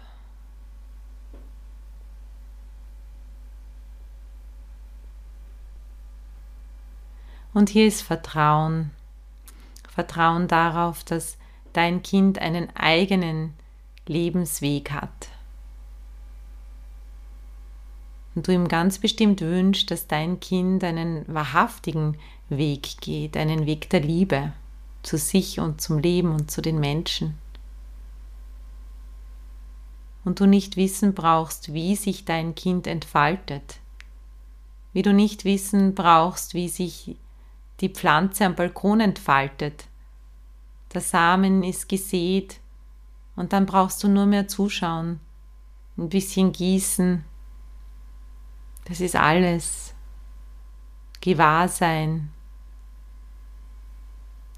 Und 7.57 7.71
hier 7.71 7.87
ist 7.87 8.03
Vertrauen. 8.03 8.91
Vertrauen 9.89 10.47
darauf, 10.47 11.03
dass 11.05 11.39
dein 11.73 12.03
Kind 12.03 12.39
einen 12.39 12.69
eigenen 12.77 13.55
Lebensweg 14.07 14.91
hat. 14.91 15.31
Und 18.35 18.47
du 18.47 18.53
ihm 18.53 18.69
ganz 18.69 18.99
bestimmt 18.99 19.41
wünschst, 19.41 19.91
dass 19.91 20.07
dein 20.07 20.39
Kind 20.39 20.85
einen 20.85 21.25
wahrhaftigen 21.33 22.19
Weg 22.51 23.01
geht, 23.01 23.39
einen 23.39 23.65
Weg 23.65 23.89
der 23.89 24.01
Liebe 24.01 24.53
zu 25.03 25.17
sich 25.17 25.59
und 25.59 25.81
zum 25.81 25.99
Leben 25.99 26.33
und 26.33 26.51
zu 26.51 26.61
den 26.61 26.79
Menschen. 26.79 27.39
Und 30.27 30.41
du 30.41 30.47
nicht 30.47 30.77
wissen 30.77 31.15
brauchst, 31.15 31.73
wie 31.73 31.97
sich 31.97 32.27
dein 32.27 32.55
Kind 32.55 32.87
entfaltet, 32.87 33.79
wie 34.93 35.01
du 35.01 35.15
nicht 35.15 35.47
wissen 35.47 35.95
brauchst, 35.95 36.53
wie 36.53 36.69
sich 36.69 37.17
die 37.81 37.89
Pflanze 37.89 38.47
am 38.47 38.55
Balkon 38.55 39.01
entfaltet. 39.01 39.87
Der 40.95 41.01
Samen 41.01 41.63
ist 41.63 41.89
gesät 41.89 42.61
und 43.35 43.53
dann 43.53 43.67
brauchst 43.67 44.03
du 44.03 44.09
nur 44.09 44.27
mehr 44.27 44.49
zuschauen, 44.49 45.21
ein 45.99 46.09
bisschen 46.09 46.53
gießen. 46.53 47.25
Das 48.87 49.01
ist 49.01 49.17
alles. 49.17 49.95
Gewahrsein. 51.21 52.31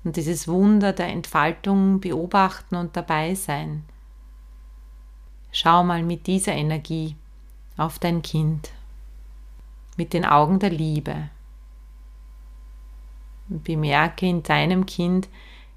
Und 0.05 0.17
dieses 0.17 0.47
Wunder 0.47 0.93
der 0.93 1.09
Entfaltung 1.09 2.01
beobachten 2.01 2.77
und 2.77 2.97
dabei 2.97 3.35
sein. 3.35 3.85
Schau 5.51 5.83
mal 5.83 6.03
mit 6.03 6.27
dieser 6.27 6.53
Energie 6.53 7.17
auf 7.77 7.99
dein 7.99 8.23
Kind. 8.23 8.71
mit 9.99 10.13
den 10.13 10.25
Augen 10.25 10.61
der 10.61 10.71
Liebe. 10.71 11.29
Bemerke 13.49 14.27
in 14.27 14.43
deinem 14.43 14.87
Kind 14.87 15.29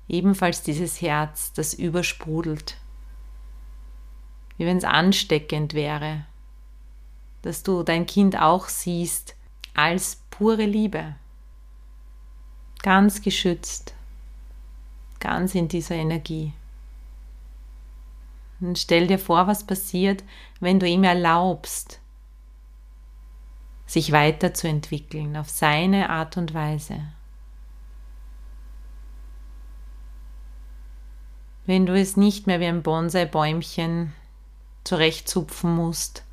ebenfalls 0.08 0.62
dieses 0.62 1.02
Herz, 1.02 1.54
das 1.54 1.74
übersprudelt. 1.74 2.78
Wie 4.58 4.66
wenn 4.66 4.78
es 4.78 4.84
ansteckend 4.84 5.74
wäre, 5.74 6.26
dass 7.42 7.64
du 7.64 7.84
dein 7.84 8.06
Kind 8.06 8.40
auch 8.40 8.68
siehst 8.68 9.36
als 9.74 10.22
pure 10.30 10.66
Liebe, 10.66 11.16
ganz 12.84 13.22
geschützt, 13.22 13.96
ganz 15.20 15.56
in 15.56 15.68
dieser 15.68 15.96
Energie. 15.96 16.54
Und 18.60 18.78
stell 18.78 19.08
dir 19.08 19.18
vor, 19.18 19.48
was 19.48 19.66
passiert, 19.66 20.24
wenn 20.60 20.80
du 20.80 20.88
ihm 20.88 21.04
erlaubst, 21.04 22.00
sich 23.88 24.12
weiterzuentwickeln 24.12 25.36
auf 25.36 25.50
seine 25.50 26.10
Art 26.10 26.38
und 26.38 26.54
Weise. 26.54 27.02
Wenn 31.66 31.86
du 31.86 31.98
es 31.98 32.18
nicht 32.18 32.48
mehr 32.48 32.60
wie 32.60 32.66
ein 32.66 32.84
Bonsai-Bäumchen 32.84 34.14
zurechtzupfen 34.84 35.74
musst 35.76 36.24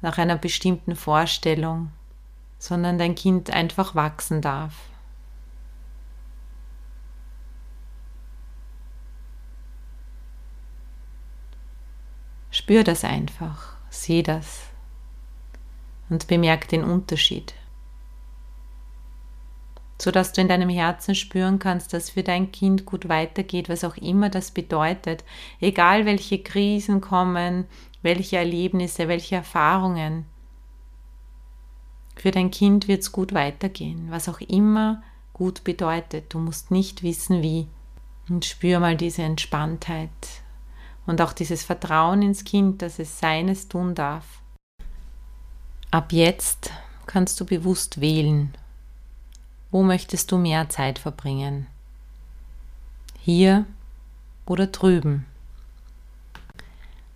nach 0.00 0.18
einer 0.18 0.36
bestimmten 0.36 0.96
Vorstellung, 0.96 1.92
sondern 2.58 2.98
dein 2.98 3.14
Kind 3.14 3.50
einfach 3.50 3.94
wachsen 3.94 4.40
darf. 4.40 4.74
Spür 12.50 12.82
das 12.82 13.04
einfach, 13.04 13.76
sieh 13.90 14.22
das 14.22 14.62
und 16.08 16.26
bemerk 16.26 16.68
den 16.68 16.82
Unterschied, 16.82 17.54
sodass 20.00 20.32
du 20.32 20.40
in 20.40 20.48
deinem 20.48 20.68
Herzen 20.68 21.14
spüren 21.14 21.58
kannst, 21.58 21.92
dass 21.92 22.10
für 22.10 22.22
dein 22.22 22.52
Kind 22.52 22.86
gut 22.86 23.08
weitergeht, 23.08 23.68
was 23.68 23.84
auch 23.84 23.96
immer 23.96 24.30
das 24.30 24.52
bedeutet, 24.52 25.24
egal 25.60 26.06
welche 26.06 26.38
Krisen 26.42 27.00
kommen, 27.00 27.66
welche 28.02 28.36
Erlebnisse, 28.36 29.08
welche 29.08 29.36
Erfahrungen. 29.36 30.24
Für 32.14 32.30
dein 32.30 32.50
Kind 32.50 32.88
wird 32.88 33.02
es 33.02 33.12
gut 33.12 33.32
weitergehen, 33.32 34.06
was 34.10 34.28
auch 34.28 34.40
immer 34.40 35.02
gut 35.32 35.64
bedeutet. 35.64 36.32
Du 36.34 36.38
musst 36.38 36.70
nicht 36.70 37.02
wissen, 37.02 37.42
wie. 37.42 37.68
Und 38.28 38.44
spür 38.44 38.80
mal 38.80 38.96
diese 38.96 39.22
Entspanntheit 39.22 40.10
und 41.06 41.22
auch 41.22 41.32
dieses 41.32 41.64
Vertrauen 41.64 42.20
ins 42.22 42.44
Kind, 42.44 42.82
dass 42.82 42.98
es 42.98 43.18
seines 43.18 43.68
tun 43.68 43.94
darf. 43.94 44.42
Ab 45.90 46.12
jetzt 46.12 46.70
kannst 47.06 47.40
du 47.40 47.46
bewusst 47.46 48.00
wählen, 48.02 48.52
wo 49.70 49.82
möchtest 49.82 50.32
du 50.32 50.38
mehr 50.38 50.68
Zeit 50.68 50.98
verbringen? 50.98 51.66
Hier 53.20 53.66
oder 54.46 54.66
drüben? 54.68 55.26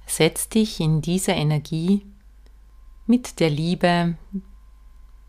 Setz 0.06 0.48
dich 0.48 0.80
in 0.80 1.00
dieser 1.00 1.34
Energie 1.34 2.04
mit 3.06 3.40
der 3.40 3.48
Liebe 3.48 4.16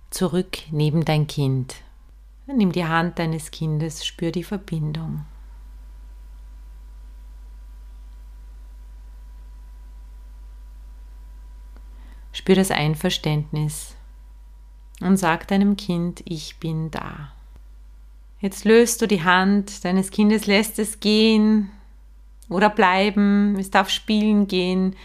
zurück 0.10 0.58
neben 0.72 1.06
dein 1.06 1.28
Kind. 1.28 1.76
Nimm 2.46 2.74
die 2.74 2.86
Hand 2.86 3.20
deines 3.20 3.52
Kindes, 3.52 4.06
spür 4.06 4.32
die 4.32 4.44
Verbindung. 4.44 5.26
Spür 12.34 12.56
das 12.56 12.72
Einverständnis 12.72 13.96
und 15.04 15.18
sag 15.18 15.48
deinem 15.48 15.76
Kind, 15.76 16.22
ich 16.26 16.58
bin 16.60 16.92
da. 16.92 17.32
Jetzt 18.40 18.66
löst 18.66 19.02
du 19.02 19.08
die 19.08 19.24
Hand 19.24 19.86
deines 19.86 20.12
Kindes, 20.12 20.48
lässt 20.48 20.80
es 20.80 21.00
gehen 21.00 21.72
oder 22.50 22.70
bleiben, 22.70 23.56
es 23.58 23.72
darf 23.72 23.90
spielen 23.90 24.48
gehen, 24.48 24.96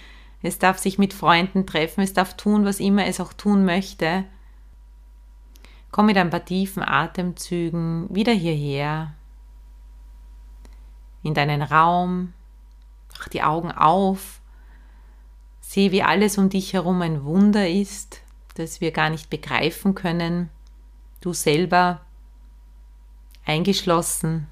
es 0.42 0.58
darf 0.58 0.78
sich 0.78 0.98
mit 0.98 1.12
Freunden 1.12 1.66
treffen, 1.66 2.02
es 2.02 2.12
darf 2.12 2.36
tun, 2.36 2.64
was 2.64 2.80
immer 2.80 3.06
es 3.06 3.20
auch 3.20 3.32
tun 3.32 3.64
möchte. 3.64 4.24
Komm 5.90 6.06
mit 6.06 6.16
ein 6.16 6.30
paar 6.30 6.44
tiefen 6.44 6.82
Atemzügen 6.82 8.06
wieder 8.10 8.32
hierher, 8.32 9.14
in 11.22 11.34
deinen 11.34 11.62
Raum, 11.62 12.32
mach 13.16 13.28
die 13.28 13.42
Augen 13.42 13.72
auf. 13.72 14.40
Sieh, 15.60 15.92
wie 15.92 16.02
alles 16.02 16.38
um 16.38 16.48
dich 16.48 16.72
herum 16.72 17.02
ein 17.02 17.24
Wunder 17.24 17.68
ist, 17.68 18.22
das 18.58 18.80
wir 18.80 18.90
gar 18.90 19.10
nicht 19.10 19.30
begreifen 19.30 19.94
können. 19.94 20.50
Du 21.20 21.32
selber 21.32 22.00
eingeschlossen. 23.44 24.46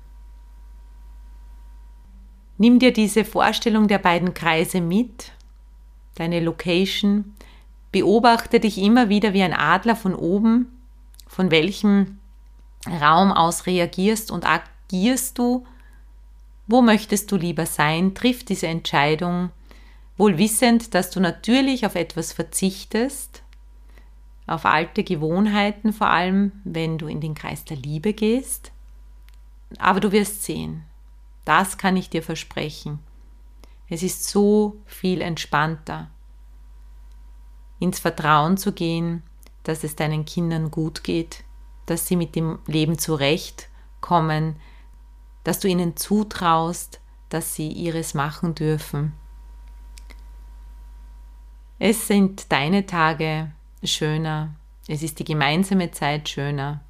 Nimm 2.59 2.79
dir 2.79 2.93
diese 2.93 3.25
Vorstellung 3.25 3.89
der 3.89 3.99
beiden 3.99 4.33
Kreise 4.33 4.81
mit, 4.81 5.33
deine 6.15 6.41
Location. 6.41 7.35
Beobachte 7.93 8.61
dich 8.61 8.79
immer 8.79 9.09
wieder 9.09 9.33
wie 9.33 9.43
ein 9.43 9.53
Adler 9.53 9.97
von 9.97 10.15
oben, 10.15 10.73
von 11.27 11.51
welchem 11.51 12.19
Raum 12.87 13.33
aus 13.33 13.67
reagierst 13.67 14.31
und 14.31 14.47
agierst 14.47 15.39
du. 15.39 15.67
Wo 16.67 16.81
möchtest 16.83 17.31
du 17.31 17.37
lieber 17.37 17.67
sein? 17.67 18.15
Triff 18.15 18.45
diese 18.45 18.69
Entscheidung 18.69 19.51
wohl 20.17 20.39
wissend, 20.39 20.95
dass 20.95 21.11
du 21.11 21.21
natürlich 21.21 21.87
auf 21.87 21.95
etwas 21.95 22.33
verzichtest, 22.33 23.43
auf 24.47 24.65
alte 24.65 25.05
Gewohnheiten 25.05 25.93
vor 25.93 26.09
allem, 26.09 26.53
wenn 26.65 26.99
du 26.99 27.07
in 27.07 27.21
den 27.21 27.35
Kreis 27.35 27.65
der 27.65 27.77
Liebe 27.77 28.13
gehst. 28.13 28.73
Aber 29.79 30.01
du 30.01 30.13
wirst 30.13 30.45
sehen, 30.45 30.85
das 31.45 31.79
kann 31.79 31.97
ich 31.97 32.11
dir 32.11 32.23
versprechen. 32.23 33.01
Es 33.89 34.03
ist 34.03 34.29
so 34.29 34.77
viel 34.87 35.21
entspannter, 35.21 36.11
ins 37.79 37.99
Vertrauen 37.99 38.57
zu 38.57 38.73
gehen, 38.73 39.23
dass 39.63 39.85
es 39.85 39.97
deinen 39.97 40.25
Kindern 40.25 40.71
gut 40.71 41.05
geht, 41.05 41.45
dass 41.87 42.07
sie 42.07 42.17
mit 42.17 42.35
dem 42.35 42.59
Leben 42.67 42.99
zurechtkommen, 42.99 44.57
dass 45.45 45.61
du 45.61 45.69
ihnen 45.69 45.97
zutraust, 45.97 47.01
dass 47.29 47.55
sie 47.55 47.69
ihres 47.69 48.15
machen 48.15 48.55
dürfen 48.55 49.13
es 51.79 52.07
sind 52.07 52.51
deine 52.53 52.87
Tage 52.87 53.53
schöner, 53.87 54.55
es 54.89 55.03
ist 55.03 55.19
die 55.19 55.25
gemeinsame 55.25 55.91
Zeit 55.91 56.29
schöner. 56.29 56.81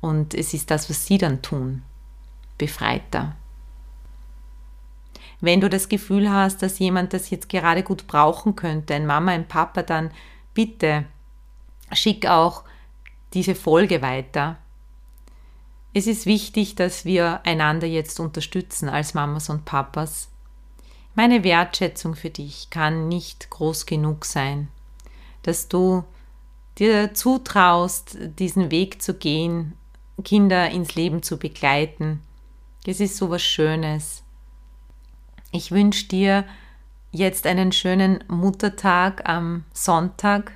Und 0.00 0.34
es 0.34 0.54
ist 0.54 0.70
das, 0.70 0.90
was 0.90 1.06
sie 1.06 1.18
dann 1.18 1.42
tun, 1.42 1.82
befreiter. 2.58 3.34
Wenn 5.40 5.60
du 5.60 5.68
das 5.68 5.88
Gefühl 5.88 6.30
hast, 6.30 6.62
dass 6.62 6.78
jemand 6.78 7.12
das 7.12 7.30
jetzt 7.30 7.48
gerade 7.48 7.82
gut 7.82 8.06
brauchen 8.06 8.56
könnte, 8.56 8.94
ein 8.94 9.06
Mama, 9.06 9.32
ein 9.32 9.48
Papa, 9.48 9.82
dann 9.82 10.10
bitte 10.54 11.04
schick 11.92 12.26
auch 12.26 12.64
diese 13.34 13.54
Folge 13.54 14.02
weiter. 14.02 14.56
Es 15.92 16.06
ist 16.06 16.26
wichtig, 16.26 16.74
dass 16.74 17.04
wir 17.04 17.40
einander 17.44 17.86
jetzt 17.86 18.20
unterstützen 18.20 18.88
als 18.88 19.14
Mamas 19.14 19.48
und 19.48 19.64
Papas. 19.64 20.28
Meine 21.14 21.44
Wertschätzung 21.44 22.14
für 22.14 22.30
dich 22.30 22.68
kann 22.70 23.08
nicht 23.08 23.48
groß 23.50 23.86
genug 23.86 24.24
sein, 24.24 24.68
dass 25.46 25.68
du 25.68 26.04
dir 26.78 27.14
zutraust, 27.14 28.18
diesen 28.38 28.70
Weg 28.70 29.02
zu 29.02 29.14
gehen, 29.14 29.74
Kinder 30.24 30.70
ins 30.70 30.94
Leben 30.94 31.22
zu 31.22 31.38
begleiten. 31.38 32.20
Es 32.86 33.00
ist 33.00 33.16
so 33.16 33.30
was 33.30 33.42
Schönes. 33.42 34.22
Ich 35.52 35.70
wünsche 35.70 36.06
dir 36.08 36.44
jetzt 37.10 37.46
einen 37.46 37.72
schönen 37.72 38.22
Muttertag 38.28 39.28
am 39.28 39.64
Sonntag. 39.72 40.52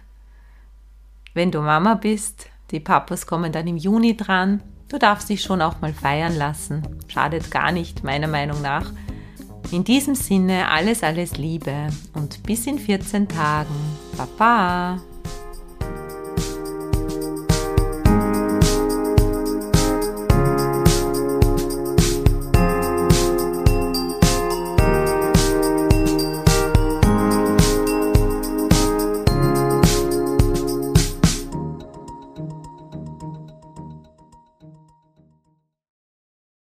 Wenn 1.34 1.50
du 1.50 1.60
Mama 1.60 1.94
bist, 1.94 2.46
die 2.70 2.80
Papas 2.80 3.26
kommen 3.26 3.52
dann 3.52 3.66
im 3.66 3.76
Juni 3.76 4.16
dran. 4.16 4.62
Du 4.88 4.98
darfst 4.98 5.28
dich 5.28 5.42
schon 5.42 5.62
auch 5.62 5.80
mal 5.80 5.92
feiern 5.92 6.36
lassen. 6.36 6.82
Schadet 7.08 7.50
gar 7.50 7.72
nicht, 7.72 8.04
meiner 8.04 8.28
Meinung 8.28 8.60
nach. 8.60 8.92
In 9.70 9.84
diesem 9.84 10.14
Sinne 10.14 10.68
alles, 10.68 11.02
alles 11.02 11.36
Liebe 11.36 11.88
und 12.14 12.42
bis 12.42 12.66
in 12.66 12.78
14 12.78 13.28
Tagen. 13.28 13.99
Pa, 14.20 14.26
pa! 14.36 15.09